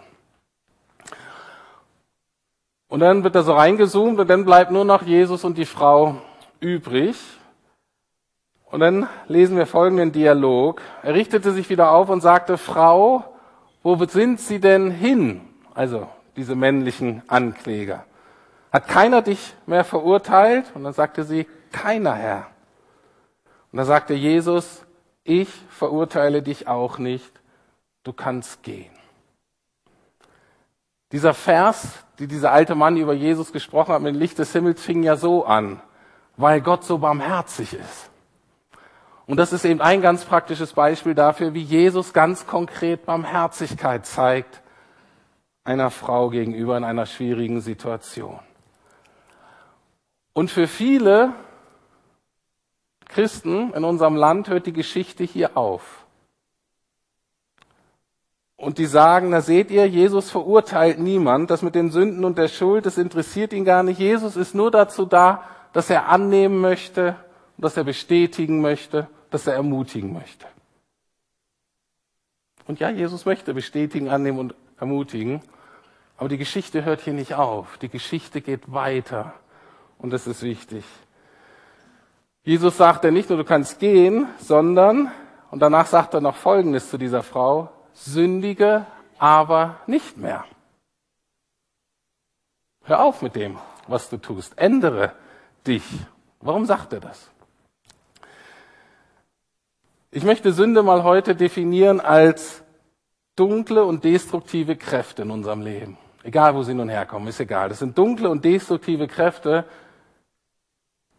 Und 2.88 3.00
dann 3.00 3.22
wird 3.22 3.34
er 3.34 3.42
so 3.42 3.52
reingezoomt 3.52 4.18
und 4.18 4.28
dann 4.28 4.44
bleibt 4.44 4.70
nur 4.70 4.84
noch 4.84 5.02
Jesus 5.02 5.44
und 5.44 5.58
die 5.58 5.66
Frau 5.66 6.16
übrig. 6.58 7.16
Und 8.70 8.80
dann 8.80 9.08
lesen 9.26 9.56
wir 9.56 9.66
folgenden 9.66 10.12
Dialog. 10.12 10.82
Er 11.02 11.14
richtete 11.14 11.52
sich 11.52 11.70
wieder 11.70 11.90
auf 11.90 12.10
und 12.10 12.20
sagte, 12.20 12.58
Frau, 12.58 13.24
wo 13.82 13.96
sind 14.04 14.40
Sie 14.40 14.60
denn 14.60 14.90
hin? 14.90 15.40
Also 15.74 16.08
diese 16.36 16.54
männlichen 16.54 17.22
Ankläger. 17.28 18.04
Hat 18.72 18.88
keiner 18.88 19.22
dich 19.22 19.54
mehr 19.66 19.84
verurteilt? 19.84 20.66
Und 20.74 20.84
dann 20.84 20.92
sagte 20.92 21.24
sie, 21.24 21.46
keiner 21.72 22.14
Herr. 22.14 22.46
Und 23.72 23.78
dann 23.78 23.86
sagte 23.86 24.14
Jesus, 24.14 24.84
ich 25.24 25.48
verurteile 25.70 26.42
dich 26.42 26.68
auch 26.68 26.98
nicht, 26.98 27.32
du 28.04 28.12
kannst 28.12 28.62
gehen. 28.62 28.90
Dieser 31.12 31.32
Vers, 31.32 31.88
die 32.18 32.26
dieser 32.26 32.52
alte 32.52 32.74
Mann 32.74 32.96
über 32.96 33.14
Jesus 33.14 33.52
gesprochen 33.52 33.94
hat 33.94 34.02
mit 34.02 34.14
dem 34.14 34.18
Licht 34.18 34.38
des 34.38 34.52
Himmels, 34.52 34.82
fing 34.82 35.02
ja 35.02 35.16
so 35.16 35.44
an, 35.44 35.80
weil 36.36 36.60
Gott 36.60 36.84
so 36.84 36.98
barmherzig 36.98 37.72
ist. 37.74 38.10
Und 39.28 39.36
das 39.36 39.52
ist 39.52 39.66
eben 39.66 39.82
ein 39.82 40.00
ganz 40.00 40.24
praktisches 40.24 40.72
Beispiel 40.72 41.14
dafür, 41.14 41.52
wie 41.52 41.62
Jesus 41.62 42.14
ganz 42.14 42.46
konkret 42.46 43.04
Barmherzigkeit 43.04 44.06
zeigt 44.06 44.62
einer 45.64 45.90
Frau 45.90 46.30
gegenüber 46.30 46.78
in 46.78 46.84
einer 46.84 47.04
schwierigen 47.04 47.60
Situation. 47.60 48.40
Und 50.32 50.50
für 50.50 50.66
viele 50.66 51.34
Christen 53.06 53.74
in 53.74 53.84
unserem 53.84 54.16
Land 54.16 54.48
hört 54.48 54.64
die 54.64 54.72
Geschichte 54.72 55.24
hier 55.24 55.58
auf. 55.58 56.06
Und 58.56 58.78
die 58.78 58.86
sagen, 58.86 59.30
da 59.30 59.42
seht 59.42 59.70
ihr, 59.70 59.86
Jesus 59.86 60.30
verurteilt 60.30 60.98
niemand. 61.00 61.50
Das 61.50 61.60
mit 61.60 61.74
den 61.74 61.90
Sünden 61.90 62.24
und 62.24 62.38
der 62.38 62.48
Schuld, 62.48 62.86
das 62.86 62.96
interessiert 62.96 63.52
ihn 63.52 63.66
gar 63.66 63.82
nicht. 63.82 64.00
Jesus 64.00 64.36
ist 64.36 64.54
nur 64.54 64.70
dazu 64.70 65.04
da, 65.04 65.42
dass 65.74 65.90
er 65.90 66.08
annehmen 66.08 66.62
möchte, 66.62 67.14
dass 67.58 67.76
er 67.76 67.84
bestätigen 67.84 68.62
möchte 68.62 69.06
dass 69.30 69.46
er 69.46 69.54
ermutigen 69.54 70.12
möchte. 70.12 70.46
Und 72.66 72.80
ja, 72.80 72.90
Jesus 72.90 73.24
möchte 73.24 73.54
bestätigen, 73.54 74.08
annehmen 74.08 74.38
und 74.38 74.54
ermutigen. 74.78 75.42
Aber 76.16 76.28
die 76.28 76.38
Geschichte 76.38 76.84
hört 76.84 77.00
hier 77.00 77.14
nicht 77.14 77.34
auf. 77.34 77.78
Die 77.78 77.88
Geschichte 77.88 78.40
geht 78.40 78.72
weiter. 78.72 79.34
Und 79.98 80.12
das 80.12 80.26
ist 80.26 80.42
wichtig. 80.42 80.84
Jesus 82.42 82.76
sagt 82.76 83.04
er 83.04 83.10
nicht 83.10 83.28
nur, 83.28 83.38
du 83.38 83.44
kannst 83.44 83.78
gehen, 83.78 84.26
sondern, 84.38 85.10
und 85.50 85.60
danach 85.60 85.86
sagt 85.86 86.14
er 86.14 86.20
noch 86.20 86.36
Folgendes 86.36 86.90
zu 86.90 86.98
dieser 86.98 87.22
Frau, 87.22 87.70
sündige 87.92 88.86
aber 89.18 89.80
nicht 89.86 90.16
mehr. 90.16 90.44
Hör 92.84 93.02
auf 93.02 93.22
mit 93.22 93.36
dem, 93.36 93.58
was 93.86 94.08
du 94.08 94.16
tust. 94.16 94.56
Ändere 94.56 95.12
dich. 95.66 95.84
Warum 96.40 96.64
sagt 96.64 96.92
er 96.92 97.00
das? 97.00 97.30
Ich 100.18 100.24
möchte 100.24 100.52
Sünde 100.52 100.82
mal 100.82 101.04
heute 101.04 101.36
definieren 101.36 102.00
als 102.00 102.64
dunkle 103.36 103.84
und 103.84 104.02
destruktive 104.02 104.74
Kräfte 104.74 105.22
in 105.22 105.30
unserem 105.30 105.62
Leben. 105.62 105.96
Egal, 106.24 106.56
wo 106.56 106.64
sie 106.64 106.74
nun 106.74 106.88
herkommen, 106.88 107.28
ist 107.28 107.38
egal. 107.38 107.68
Das 107.68 107.78
sind 107.78 107.96
dunkle 107.96 108.28
und 108.28 108.44
destruktive 108.44 109.06
Kräfte, 109.06 109.64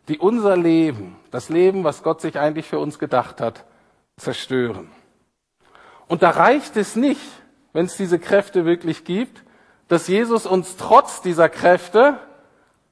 die 0.09 0.17
unser 0.17 0.57
Leben, 0.57 1.15
das 1.31 1.47
Leben, 1.47 1.85
was 1.85 2.03
Gott 2.03 2.19
sich 2.19 2.37
eigentlich 2.37 2.65
für 2.65 2.79
uns 2.79 2.99
gedacht 2.99 3.39
hat, 3.39 3.63
zerstören. 4.17 4.91
Und 6.09 6.21
da 6.21 6.31
reicht 6.31 6.75
es 6.75 6.97
nicht, 6.97 7.21
wenn 7.71 7.85
es 7.85 7.95
diese 7.95 8.19
Kräfte 8.19 8.65
wirklich 8.65 9.05
gibt, 9.05 9.45
dass 9.87 10.09
Jesus 10.09 10.45
uns 10.45 10.75
trotz 10.75 11.21
dieser 11.21 11.47
Kräfte 11.47 12.19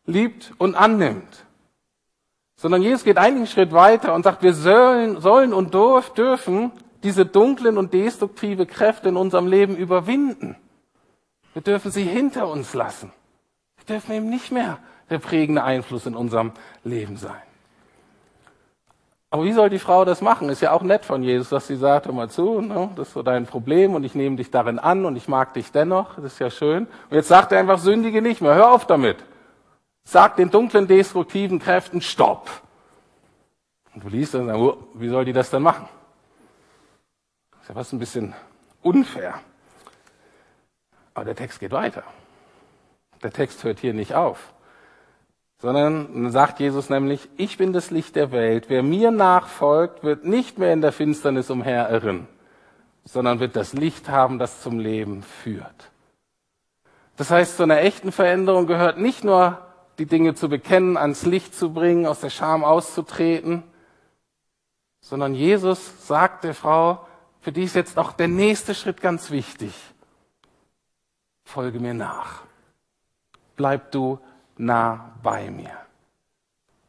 liebt 0.05 0.53
und 0.57 0.75
annimmt 0.75 1.46
sondern 2.57 2.81
Jesus 2.81 3.03
geht 3.03 3.17
einen 3.17 3.47
Schritt 3.47 3.71
weiter 3.71 4.13
und 4.13 4.23
sagt, 4.23 4.43
wir 4.43 4.53
sollen, 4.53 5.21
sollen 5.21 5.53
und 5.53 5.73
dürfen 5.73 6.71
diese 7.03 7.25
dunklen 7.25 7.77
und 7.77 7.93
destruktive 7.93 8.65
Kräfte 8.65 9.09
in 9.09 9.15
unserem 9.15 9.47
Leben 9.47 9.77
überwinden. 9.77 10.57
Wir 11.53 11.61
dürfen 11.61 11.91
sie 11.91 12.03
hinter 12.03 12.49
uns 12.49 12.73
lassen. 12.73 13.13
Wir 13.77 13.95
dürfen 13.95 14.11
eben 14.11 14.29
nicht 14.29 14.51
mehr 14.51 14.79
der 15.09 15.19
prägende 15.19 15.63
Einfluss 15.63 16.05
in 16.07 16.15
unserem 16.15 16.51
Leben 16.83 17.15
sein. 17.15 17.41
Aber 19.29 19.43
wie 19.43 19.53
soll 19.53 19.69
die 19.69 19.79
Frau 19.79 20.03
das 20.05 20.21
machen? 20.21 20.49
Ist 20.49 20.61
ja 20.61 20.71
auch 20.71 20.81
nett 20.81 21.05
von 21.05 21.21
Jesus, 21.21 21.49
dass 21.49 21.67
sie 21.67 21.75
sagt, 21.75 22.07
hör 22.07 22.13
mal 22.13 22.29
zu, 22.29 22.61
ne, 22.61 22.89
das 22.95 23.09
ist 23.09 23.13
so 23.13 23.23
dein 23.23 23.45
Problem 23.45 23.93
und 23.93 24.03
ich 24.03 24.15
nehme 24.15 24.37
dich 24.37 24.51
darin 24.51 24.79
an 24.79 25.05
und 25.05 25.15
ich 25.15 25.27
mag 25.27 25.53
dich 25.53 25.71
dennoch, 25.71 26.15
das 26.15 26.33
ist 26.33 26.39
ja 26.39 26.49
schön. 26.49 26.87
Und 27.09 27.15
jetzt 27.15 27.27
sagt 27.27 27.51
er 27.51 27.59
einfach, 27.59 27.77
sündige 27.77 28.21
nicht 28.21 28.41
mehr, 28.41 28.55
hör 28.55 28.71
auf 28.71 28.87
damit. 28.87 29.17
Sag 30.09 30.37
den 30.37 30.49
dunklen, 30.49 30.87
destruktiven 30.87 31.59
Kräften, 31.59 31.99
stopp. 31.99 32.49
Und 33.93 34.05
du 34.05 34.07
liest 34.07 34.35
dann, 34.35 34.49
oh, 34.51 34.87
wie 34.93 35.09
soll 35.09 35.25
die 35.25 35.33
das 35.33 35.49
denn 35.49 35.61
machen? 35.61 35.89
Das 37.51 37.63
ist 37.63 37.67
ja 37.67 37.75
fast 37.75 37.91
ein 37.91 37.99
bisschen 37.99 38.33
unfair. 38.81 39.41
Aber 41.13 41.25
der 41.25 41.35
Text 41.35 41.59
geht 41.59 41.71
weiter. 41.71 42.03
Der 43.21 43.33
Text 43.33 43.61
hört 43.65 43.79
hier 43.79 43.93
nicht 43.93 44.15
auf 44.15 44.53
sondern 45.59 46.07
dann 46.13 46.31
sagt 46.31 46.59
Jesus 46.59 46.89
nämlich, 46.89 47.27
ich 47.35 47.57
bin 47.57 47.73
das 47.73 47.89
Licht 47.89 48.15
der 48.15 48.31
Welt. 48.31 48.65
Wer 48.67 48.83
mir 48.83 49.11
nachfolgt, 49.11 50.03
wird 50.03 50.23
nicht 50.23 50.59
mehr 50.59 50.71
in 50.71 50.81
der 50.81 50.91
Finsternis 50.91 51.49
umherirren, 51.49 52.27
sondern 53.05 53.39
wird 53.39 53.55
das 53.55 53.73
Licht 53.73 54.07
haben, 54.09 54.37
das 54.37 54.61
zum 54.61 54.79
Leben 54.79 55.23
führt. 55.23 55.89
Das 57.15 57.31
heißt, 57.31 57.57
zu 57.57 57.63
einer 57.63 57.79
echten 57.79 58.11
Veränderung 58.11 58.67
gehört 58.67 58.99
nicht 58.99 59.23
nur 59.23 59.66
die 59.97 60.05
Dinge 60.05 60.35
zu 60.35 60.49
bekennen, 60.49 60.97
ans 60.97 61.25
Licht 61.25 61.55
zu 61.55 61.73
bringen, 61.73 62.05
aus 62.05 62.19
der 62.19 62.29
Scham 62.29 62.63
auszutreten, 62.63 63.63
sondern 65.01 65.33
Jesus 65.33 66.07
sagt 66.07 66.43
der 66.43 66.53
Frau, 66.53 67.07
für 67.41 67.51
die 67.51 67.63
ist 67.63 67.75
jetzt 67.75 67.97
auch 67.97 68.11
der 68.11 68.27
nächste 68.27 68.75
Schritt 68.75 69.01
ganz 69.01 69.31
wichtig. 69.31 69.73
Folge 71.43 71.79
mir 71.79 71.93
nach. 71.93 72.43
Bleib 73.55 73.91
du 73.91 74.19
nah 74.57 75.13
bei 75.23 75.49
mir. 75.49 75.71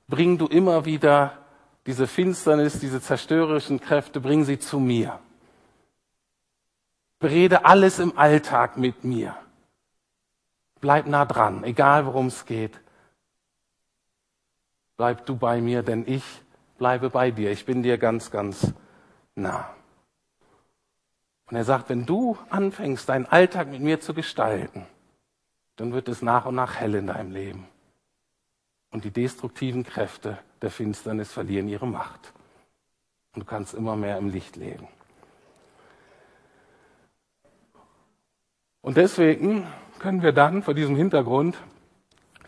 Bring 0.08 0.36
du 0.36 0.46
immer 0.46 0.84
wieder 0.84 1.38
diese 1.86 2.06
Finsternis, 2.06 2.80
diese 2.80 3.00
zerstörerischen 3.00 3.80
Kräfte, 3.80 4.20
bring 4.20 4.44
sie 4.44 4.58
zu 4.58 4.78
mir. 4.78 5.20
Berede 7.18 7.64
alles 7.64 7.98
im 7.98 8.16
Alltag 8.18 8.76
mit 8.76 9.04
mir. 9.04 9.34
Bleib 10.80 11.06
nah 11.06 11.24
dran, 11.24 11.64
egal 11.64 12.04
worum 12.04 12.26
es 12.26 12.44
geht. 12.44 12.78
Bleib 14.98 15.26
du 15.26 15.36
bei 15.36 15.60
mir, 15.60 15.84
denn 15.84 16.04
ich 16.06 16.24
bleibe 16.76 17.08
bei 17.08 17.30
dir. 17.30 17.52
Ich 17.52 17.64
bin 17.64 17.84
dir 17.84 17.98
ganz, 17.98 18.32
ganz 18.32 18.74
nah. 19.36 19.70
Und 21.46 21.56
er 21.56 21.64
sagt, 21.64 21.88
wenn 21.88 22.04
du 22.04 22.36
anfängst, 22.50 23.08
deinen 23.08 23.24
Alltag 23.24 23.68
mit 23.68 23.80
mir 23.80 24.00
zu 24.00 24.12
gestalten, 24.12 24.86
dann 25.76 25.92
wird 25.92 26.08
es 26.08 26.20
nach 26.20 26.46
und 26.46 26.56
nach 26.56 26.74
hell 26.74 26.96
in 26.96 27.06
deinem 27.06 27.30
Leben. 27.30 27.68
Und 28.90 29.04
die 29.04 29.12
destruktiven 29.12 29.84
Kräfte 29.84 30.36
der 30.62 30.70
Finsternis 30.72 31.32
verlieren 31.32 31.68
ihre 31.68 31.86
Macht. 31.86 32.32
Und 33.34 33.44
du 33.44 33.46
kannst 33.46 33.74
immer 33.74 33.94
mehr 33.94 34.18
im 34.18 34.30
Licht 34.30 34.56
leben. 34.56 34.88
Und 38.80 38.96
deswegen 38.96 39.64
können 40.00 40.22
wir 40.22 40.32
dann 40.32 40.64
vor 40.64 40.74
diesem 40.74 40.96
Hintergrund 40.96 41.56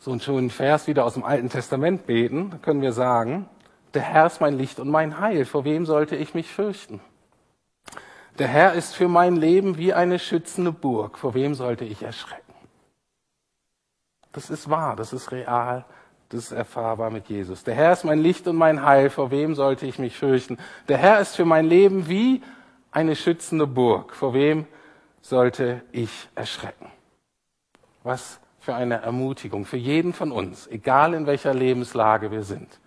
so 0.01 0.11
einen 0.11 0.21
schönen 0.21 0.51
Vers 0.51 0.87
wieder 0.87 1.05
aus 1.05 1.15
dem 1.15 1.25
Alten 1.25 1.51
Testament 1.51 2.07
beten. 2.07 2.61
Können 2.63 2.81
wir 2.81 2.93
sagen, 2.93 3.47
der 3.93 4.03
Herr 4.03 4.27
ist 4.27 4.41
mein 4.41 4.57
Licht 4.57 4.81
und 4.81 4.89
mein 4.89 5.21
Heil. 5.21 5.45
Vor 5.45 5.65
wem 5.65 5.85
sollte 5.85 6.17
ich 6.17 6.35
mich 6.35 6.51
fürchten? 6.51 7.01
Der 8.39 8.49
Herr 8.49 8.73
ist 8.73 8.97
für 8.97 9.09
mein 9.09 9.37
Leben 9.37 9.77
wie 9.77 9.93
eine 9.93 10.19
schützende 10.19 10.73
Burg. 10.73 11.19
Vor 11.19 11.35
wem 11.35 11.55
sollte 11.55 11.85
ich 11.85 12.03
erschrecken? 12.03 12.55
Das 14.33 14.49
ist 14.49 14.71
wahr, 14.71 14.97
das 14.97 15.13
ist 15.13 15.33
real, 15.33 15.85
das 16.31 16.45
ist 16.45 16.53
erfahrbar 16.53 17.11
mit 17.11 17.29
Jesus. 17.29 17.65
Der 17.65 17.75
Herr 17.75 17.93
ist 17.93 18.05
mein 18.05 18.21
Licht 18.21 18.47
und 18.47 18.57
mein 18.57 18.83
Heil, 18.85 19.11
vor 19.11 19.31
wem 19.31 19.55
sollte 19.55 19.87
ich 19.87 19.99
mich 19.99 20.17
fürchten? 20.17 20.57
Der 20.89 20.97
Herr 20.97 21.21
ist 21.21 21.37
für 21.37 21.45
mein 21.45 21.67
Leben 21.67 22.09
wie 22.09 22.41
eine 22.91 23.17
schützende 23.17 23.67
Burg, 23.67 24.15
vor 24.15 24.33
wem 24.33 24.67
sollte 25.21 25.83
ich 25.93 26.29
erschrecken? 26.37 26.91
Was 28.05 28.41
für 28.71 28.77
eine 28.77 29.03
Ermutigung 29.03 29.65
für 29.65 29.77
jeden 29.77 30.13
von 30.13 30.31
uns, 30.31 30.69
egal 30.69 31.13
in 31.15 31.27
welcher 31.27 31.53
Lebenslage 31.53 32.31
wir 32.31 32.45
sind. 32.45 32.79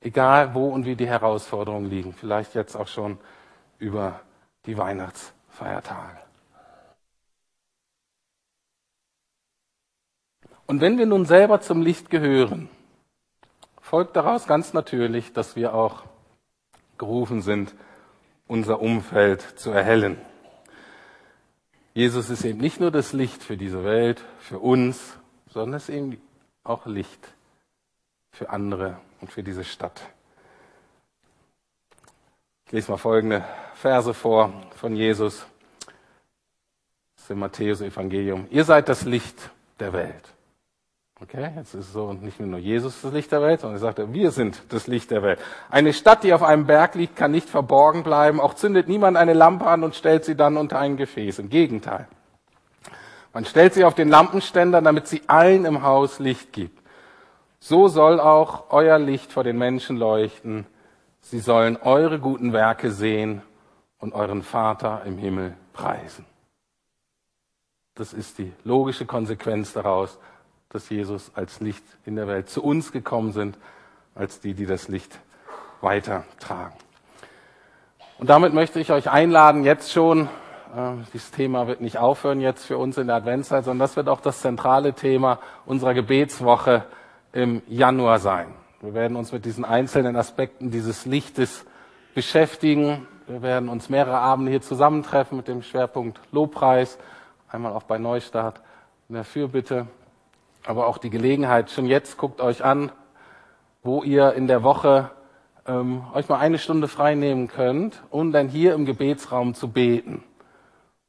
Egal 0.00 0.54
wo 0.54 0.68
und 0.68 0.86
wie 0.86 0.94
die 0.94 1.08
Herausforderungen 1.08 1.90
liegen, 1.90 2.12
vielleicht 2.12 2.54
jetzt 2.54 2.76
auch 2.76 2.86
schon 2.86 3.18
über 3.80 4.20
die 4.66 4.78
Weihnachtsfeiertage. 4.78 6.18
Und 10.68 10.80
wenn 10.80 10.96
wir 10.96 11.06
nun 11.06 11.26
selber 11.26 11.60
zum 11.60 11.82
Licht 11.82 12.08
gehören, 12.08 12.68
folgt 13.80 14.14
daraus 14.14 14.46
ganz 14.46 14.74
natürlich, 14.74 15.32
dass 15.32 15.56
wir 15.56 15.74
auch 15.74 16.04
gerufen 16.98 17.42
sind, 17.42 17.74
unser 18.46 18.80
Umfeld 18.80 19.40
zu 19.58 19.72
erhellen. 19.72 20.18
Jesus 21.94 22.28
ist 22.28 22.44
eben 22.44 22.58
nicht 22.58 22.80
nur 22.80 22.90
das 22.90 23.12
Licht 23.12 23.42
für 23.42 23.56
diese 23.56 23.84
Welt, 23.84 24.22
für 24.40 24.58
uns, 24.58 25.16
sondern 25.48 25.74
es 25.74 25.88
ist 25.88 25.94
eben 25.94 26.20
auch 26.64 26.86
Licht 26.86 27.32
für 28.32 28.50
andere 28.50 28.98
und 29.20 29.30
für 29.30 29.44
diese 29.44 29.62
Stadt. 29.62 30.02
Ich 32.66 32.72
lese 32.72 32.90
mal 32.90 32.96
folgende 32.96 33.44
Verse 33.74 34.12
vor 34.12 34.52
von 34.74 34.96
Jesus. 34.96 35.46
Das 37.14 37.24
ist 37.24 37.30
im 37.30 37.38
Matthäus 37.38 37.80
Evangelium. 37.80 38.48
Ihr 38.50 38.64
seid 38.64 38.88
das 38.88 39.04
Licht 39.04 39.50
der 39.78 39.92
Welt. 39.92 40.34
Okay, 41.24 41.50
jetzt 41.56 41.72
ist 41.72 41.94
so 41.94 42.12
nicht 42.12 42.38
nur 42.38 42.58
Jesus 42.58 43.00
das 43.00 43.10
Licht 43.10 43.32
der 43.32 43.40
Welt, 43.40 43.62
sondern 43.62 43.76
er 43.76 43.80
sagt, 43.80 44.12
wir 44.12 44.30
sind 44.30 44.62
das 44.68 44.86
Licht 44.88 45.10
der 45.10 45.22
Welt. 45.22 45.38
Eine 45.70 45.94
Stadt, 45.94 46.22
die 46.22 46.34
auf 46.34 46.42
einem 46.42 46.66
Berg 46.66 46.96
liegt, 46.96 47.16
kann 47.16 47.30
nicht 47.30 47.48
verborgen 47.48 48.02
bleiben. 48.02 48.40
Auch 48.40 48.52
zündet 48.52 48.88
niemand 48.88 49.16
eine 49.16 49.32
Lampe 49.32 49.66
an 49.66 49.84
und 49.84 49.94
stellt 49.94 50.26
sie 50.26 50.36
dann 50.36 50.58
unter 50.58 50.78
ein 50.78 50.98
Gefäß. 50.98 51.38
Im 51.38 51.48
Gegenteil. 51.48 52.08
Man 53.32 53.46
stellt 53.46 53.72
sie 53.72 53.84
auf 53.84 53.94
den 53.94 54.10
Lampenständer, 54.10 54.82
damit 54.82 55.06
sie 55.06 55.22
allen 55.26 55.64
im 55.64 55.82
Haus 55.82 56.18
Licht 56.18 56.52
gibt. 56.52 56.78
So 57.58 57.88
soll 57.88 58.20
auch 58.20 58.64
euer 58.68 58.98
Licht 58.98 59.32
vor 59.32 59.44
den 59.44 59.56
Menschen 59.56 59.96
leuchten. 59.96 60.66
Sie 61.22 61.40
sollen 61.40 61.78
eure 61.78 62.18
guten 62.18 62.52
Werke 62.52 62.90
sehen 62.90 63.40
und 63.98 64.12
euren 64.12 64.42
Vater 64.42 65.04
im 65.06 65.16
Himmel 65.16 65.54
preisen. 65.72 66.26
Das 67.94 68.12
ist 68.12 68.36
die 68.36 68.52
logische 68.64 69.06
Konsequenz 69.06 69.72
daraus, 69.72 70.18
dass 70.74 70.88
Jesus 70.90 71.30
als 71.36 71.60
Licht 71.60 71.84
in 72.04 72.16
der 72.16 72.26
Welt 72.26 72.50
zu 72.50 72.62
uns 72.62 72.90
gekommen 72.90 73.30
sind, 73.30 73.56
als 74.16 74.40
die, 74.40 74.54
die 74.54 74.66
das 74.66 74.88
Licht 74.88 75.18
weitertragen. 75.80 76.74
Und 78.18 78.28
damit 78.28 78.52
möchte 78.54 78.80
ich 78.80 78.90
euch 78.90 79.08
einladen, 79.08 79.62
jetzt 79.62 79.92
schon, 79.92 80.22
äh, 80.76 80.94
dieses 81.12 81.30
Thema 81.30 81.68
wird 81.68 81.80
nicht 81.80 81.98
aufhören 81.98 82.40
jetzt 82.40 82.64
für 82.64 82.76
uns 82.76 82.98
in 82.98 83.06
der 83.06 83.16
Adventszeit, 83.16 83.64
sondern 83.64 83.80
das 83.80 83.94
wird 83.94 84.08
auch 84.08 84.20
das 84.20 84.40
zentrale 84.40 84.94
Thema 84.94 85.38
unserer 85.64 85.94
Gebetswoche 85.94 86.84
im 87.32 87.62
Januar 87.68 88.18
sein. 88.18 88.48
Wir 88.80 88.94
werden 88.94 89.16
uns 89.16 89.30
mit 89.30 89.44
diesen 89.44 89.64
einzelnen 89.64 90.16
Aspekten 90.16 90.72
dieses 90.72 91.06
Lichtes 91.06 91.64
beschäftigen. 92.14 93.06
Wir 93.28 93.42
werden 93.42 93.68
uns 93.68 93.88
mehrere 93.88 94.18
Abende 94.18 94.50
hier 94.50 94.60
zusammentreffen 94.62 95.36
mit 95.36 95.46
dem 95.46 95.62
Schwerpunkt 95.62 96.18
Lobpreis, 96.32 96.98
einmal 97.48 97.72
auch 97.72 97.84
bei 97.84 97.98
Neustart 97.98 98.60
in 99.08 99.14
der 99.14 99.24
Fürbitte 99.24 99.86
aber 100.66 100.86
auch 100.86 100.98
die 100.98 101.10
Gelegenheit, 101.10 101.70
schon 101.70 101.86
jetzt 101.86 102.16
guckt 102.16 102.40
euch 102.40 102.64
an, 102.64 102.90
wo 103.82 104.02
ihr 104.02 104.32
in 104.32 104.46
der 104.46 104.62
Woche 104.62 105.10
ähm, 105.66 106.04
euch 106.14 106.28
mal 106.28 106.38
eine 106.38 106.58
Stunde 106.58 106.88
frei 106.88 107.14
nehmen 107.14 107.48
könnt, 107.48 108.02
um 108.10 108.32
dann 108.32 108.48
hier 108.48 108.74
im 108.74 108.86
Gebetsraum 108.86 109.54
zu 109.54 109.68
beten. 109.68 110.22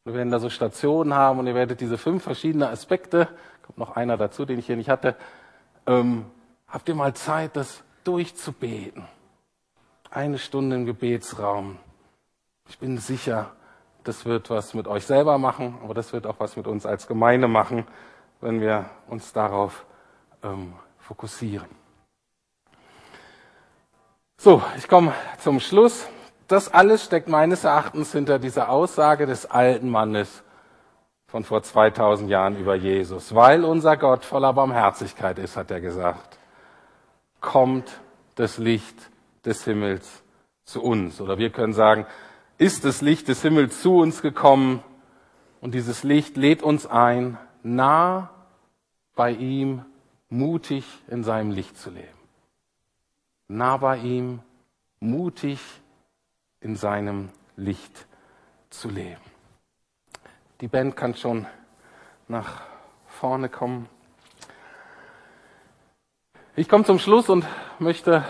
Wir 0.03 0.13
werden 0.13 0.31
da 0.31 0.39
so 0.39 0.49
Stationen 0.49 1.13
haben 1.13 1.39
und 1.39 1.47
ihr 1.47 1.55
werdet 1.55 1.81
diese 1.81 1.97
fünf 1.97 2.23
verschiedene 2.23 2.69
Aspekte, 2.69 3.27
kommt 3.63 3.77
noch 3.77 3.95
einer 3.95 4.17
dazu, 4.17 4.45
den 4.45 4.59
ich 4.59 4.67
hier 4.67 4.75
nicht 4.75 4.89
hatte, 4.89 5.15
ähm, 5.87 6.25
habt 6.67 6.87
ihr 6.89 6.95
mal 6.95 7.13
Zeit, 7.13 7.55
das 7.55 7.83
durchzubeten. 8.03 9.05
Eine 10.11 10.37
Stunde 10.37 10.75
im 10.75 10.85
Gebetsraum. 10.85 11.77
Ich 12.69 12.77
bin 12.77 12.97
sicher, 12.97 13.51
das 14.03 14.25
wird 14.25 14.49
was 14.49 14.73
mit 14.73 14.87
euch 14.87 15.05
selber 15.05 15.37
machen, 15.37 15.79
aber 15.83 15.93
das 15.93 16.13
wird 16.13 16.27
auch 16.27 16.39
was 16.39 16.55
mit 16.55 16.67
uns 16.67 16.85
als 16.85 17.07
Gemeinde 17.07 17.47
machen 17.47 17.85
wenn 18.41 18.61
wir 18.61 18.89
uns 19.07 19.33
darauf 19.33 19.85
ähm, 20.43 20.73
fokussieren. 20.99 21.69
So, 24.37 24.61
ich 24.77 24.87
komme 24.87 25.13
zum 25.39 25.59
Schluss. 25.59 26.07
Das 26.47 26.71
alles 26.71 27.05
steckt 27.05 27.27
meines 27.27 27.63
Erachtens 27.63 28.11
hinter 28.11 28.37
dieser 28.37 28.69
Aussage 28.69 29.25
des 29.25 29.49
alten 29.49 29.89
Mannes 29.89 30.43
von 31.27 31.43
vor 31.43 31.63
2000 31.63 32.29
Jahren 32.29 32.57
über 32.57 32.75
Jesus. 32.75 33.33
Weil 33.33 33.65
unser 33.65 33.97
Gott 33.97 34.23
voller 34.23 34.53
Barmherzigkeit 34.53 35.39
ist, 35.39 35.57
hat 35.57 35.71
er 35.71 35.81
gesagt, 35.81 36.37
kommt 37.41 37.99
das 38.35 38.57
Licht 38.57 38.95
des 39.45 39.63
Himmels 39.63 40.23
zu 40.65 40.83
uns. 40.83 41.19
Oder 41.21 41.37
wir 41.37 41.49
können 41.49 41.73
sagen, 41.73 42.05
ist 42.57 42.85
das 42.85 43.01
Licht 43.01 43.27
des 43.27 43.41
Himmels 43.41 43.81
zu 43.81 43.97
uns 43.97 44.21
gekommen 44.21 44.83
und 45.61 45.73
dieses 45.73 46.03
Licht 46.03 46.37
lädt 46.37 46.63
uns 46.63 46.85
ein, 46.85 47.37
nah 47.65 48.29
bei 49.15 49.31
ihm 49.31 49.83
mutig 50.29 50.85
in 51.07 51.23
seinem 51.23 51.49
Licht 51.49 51.77
zu 51.77 51.89
leben. 51.89 52.07
nah 53.47 53.77
bei 53.77 53.97
ihm, 53.97 54.41
mutig 54.99 55.59
in 56.61 56.75
seinem 56.75 57.29
Licht 57.55 58.07
zu 58.69 58.89
leben. 58.89 59.21
Die 60.61 60.67
Band 60.67 60.95
kann 60.95 61.15
schon 61.15 61.45
nach 62.27 62.61
vorne 63.07 63.49
kommen. 63.49 63.87
Ich 66.55 66.69
komme 66.69 66.85
zum 66.85 66.99
Schluss 66.99 67.29
und 67.29 67.45
möchte 67.79 68.23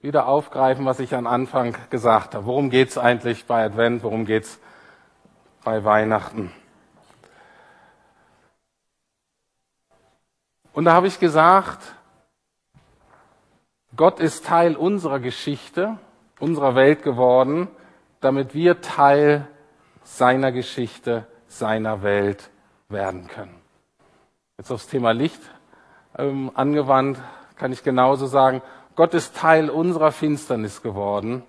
wieder 0.00 0.26
aufgreifen, 0.26 0.84
was 0.84 1.00
ich 1.00 1.14
am 1.14 1.26
Anfang 1.26 1.74
gesagt 1.90 2.34
habe. 2.34 2.46
Worum 2.46 2.70
geht 2.70 2.90
es 2.90 2.98
eigentlich 2.98 3.46
bei 3.46 3.64
Advent? 3.64 4.02
Worum 4.02 4.26
geht 4.26 4.44
es 4.44 4.60
bei 5.64 5.84
Weihnachten? 5.84 6.52
Und 10.76 10.84
da 10.84 10.92
habe 10.92 11.06
ich 11.06 11.18
gesagt, 11.18 11.80
Gott 13.96 14.20
ist 14.20 14.44
Teil 14.44 14.76
unserer 14.76 15.20
Geschichte, 15.20 15.96
unserer 16.38 16.74
Welt 16.74 17.02
geworden, 17.02 17.68
damit 18.20 18.52
wir 18.52 18.82
Teil 18.82 19.48
seiner 20.02 20.52
Geschichte, 20.52 21.26
seiner 21.46 22.02
Welt 22.02 22.50
werden 22.90 23.26
können. 23.26 23.54
Jetzt 24.58 24.70
aufs 24.70 24.86
Thema 24.86 25.12
Licht 25.12 25.40
ähm, 26.18 26.50
angewandt, 26.52 27.22
kann 27.56 27.72
ich 27.72 27.82
genauso 27.82 28.26
sagen, 28.26 28.60
Gott 28.96 29.14
ist 29.14 29.34
Teil 29.34 29.70
unserer 29.70 30.12
Finsternis 30.12 30.82
geworden, 30.82 31.42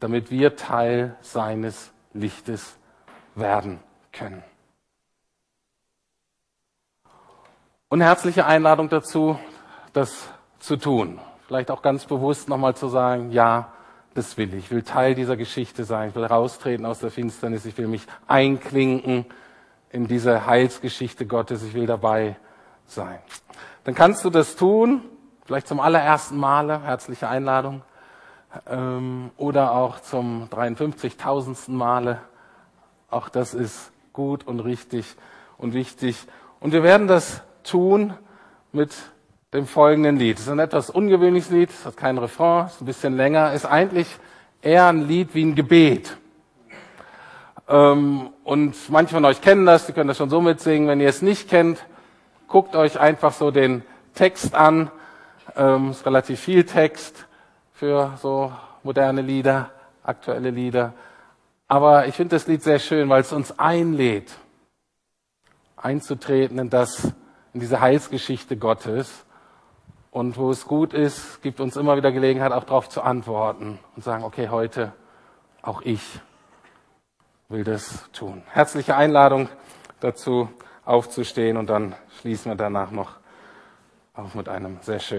damit 0.00 0.32
wir 0.32 0.56
Teil 0.56 1.14
seines 1.20 1.92
Lichtes 2.12 2.76
werden 3.36 3.78
können. 4.10 4.42
Und 7.92 8.00
herzliche 8.00 8.46
Einladung 8.46 8.88
dazu, 8.88 9.38
das 9.92 10.30
zu 10.60 10.78
tun. 10.78 11.20
Vielleicht 11.46 11.70
auch 11.70 11.82
ganz 11.82 12.06
bewusst 12.06 12.48
nochmal 12.48 12.74
zu 12.74 12.88
sagen, 12.88 13.32
ja, 13.32 13.70
das 14.14 14.38
will 14.38 14.54
ich. 14.54 14.64
Ich 14.64 14.70
will 14.70 14.82
Teil 14.82 15.14
dieser 15.14 15.36
Geschichte 15.36 15.84
sein. 15.84 16.08
Ich 16.08 16.14
will 16.14 16.24
raustreten 16.24 16.86
aus 16.86 17.00
der 17.00 17.10
Finsternis. 17.10 17.66
Ich 17.66 17.76
will 17.76 17.88
mich 17.88 18.06
einklinken 18.26 19.26
in 19.90 20.06
diese 20.06 20.46
Heilsgeschichte 20.46 21.26
Gottes. 21.26 21.62
Ich 21.62 21.74
will 21.74 21.84
dabei 21.84 22.36
sein. 22.86 23.18
Dann 23.84 23.94
kannst 23.94 24.24
du 24.24 24.30
das 24.30 24.56
tun, 24.56 25.02
vielleicht 25.44 25.68
zum 25.68 25.78
allerersten 25.78 26.38
Male, 26.38 26.80
herzliche 26.80 27.28
Einladung, 27.28 27.82
ähm, 28.70 29.32
oder 29.36 29.72
auch 29.72 30.00
zum 30.00 30.48
53.000. 30.48 31.70
Male. 31.72 32.22
Auch 33.10 33.28
das 33.28 33.52
ist 33.52 33.92
gut 34.14 34.46
und 34.46 34.60
richtig 34.60 35.14
und 35.58 35.74
wichtig. 35.74 36.16
Und 36.58 36.72
wir 36.72 36.82
werden 36.82 37.06
das 37.06 37.42
tun 37.64 38.14
mit 38.72 38.92
dem 39.52 39.66
folgenden 39.66 40.16
Lied. 40.16 40.38
Es 40.38 40.44
ist 40.44 40.50
ein 40.50 40.58
etwas 40.58 40.90
ungewöhnliches 40.90 41.50
Lied, 41.50 41.70
es 41.70 41.84
hat 41.84 41.96
kein 41.96 42.18
Refrain, 42.18 42.66
ist 42.66 42.80
ein 42.80 42.86
bisschen 42.86 43.16
länger, 43.16 43.52
ist 43.52 43.66
eigentlich 43.66 44.08
eher 44.62 44.86
ein 44.86 45.06
Lied 45.06 45.34
wie 45.34 45.44
ein 45.44 45.54
Gebet. 45.54 46.16
Ähm, 47.68 48.30
und 48.44 48.74
manche 48.90 49.14
von 49.14 49.24
euch 49.24 49.40
kennen 49.40 49.66
das, 49.66 49.86
die 49.86 49.92
können 49.92 50.08
das 50.08 50.16
schon 50.16 50.30
so 50.30 50.40
mitsingen. 50.40 50.88
Wenn 50.88 51.00
ihr 51.00 51.08
es 51.08 51.22
nicht 51.22 51.48
kennt, 51.48 51.84
guckt 52.48 52.76
euch 52.76 52.98
einfach 52.98 53.32
so 53.32 53.50
den 53.50 53.82
Text 54.14 54.54
an. 54.54 54.90
Ähm, 55.56 55.90
ist 55.90 56.06
relativ 56.06 56.40
viel 56.40 56.64
Text 56.64 57.26
für 57.72 58.12
so 58.20 58.52
moderne 58.82 59.22
Lieder, 59.22 59.70
aktuelle 60.02 60.50
Lieder. 60.50 60.92
Aber 61.68 62.06
ich 62.06 62.14
finde 62.14 62.36
das 62.36 62.46
Lied 62.46 62.62
sehr 62.62 62.78
schön, 62.78 63.08
weil 63.08 63.22
es 63.22 63.32
uns 63.32 63.58
einlädt, 63.58 64.32
einzutreten 65.76 66.58
in 66.58 66.70
das, 66.70 67.12
in 67.54 67.60
diese 67.60 67.80
Heilsgeschichte 67.80 68.56
Gottes. 68.56 69.24
Und 70.10 70.36
wo 70.36 70.50
es 70.50 70.66
gut 70.66 70.92
ist, 70.92 71.42
gibt 71.42 71.60
uns 71.60 71.76
immer 71.76 71.96
wieder 71.96 72.12
Gelegenheit, 72.12 72.52
auch 72.52 72.64
darauf 72.64 72.88
zu 72.88 73.02
antworten 73.02 73.78
und 73.96 74.04
sagen, 74.04 74.24
okay, 74.24 74.48
heute 74.48 74.92
auch 75.62 75.80
ich 75.82 76.20
will 77.48 77.64
das 77.64 78.10
tun. 78.12 78.42
Herzliche 78.50 78.96
Einladung 78.96 79.48
dazu, 80.00 80.48
aufzustehen 80.84 81.56
und 81.56 81.68
dann 81.70 81.94
schließen 82.20 82.50
wir 82.50 82.56
danach 82.56 82.90
noch 82.90 83.18
auf 84.14 84.34
mit 84.34 84.48
einem 84.48 84.78
sehr 84.82 84.98
schönen 84.98 85.10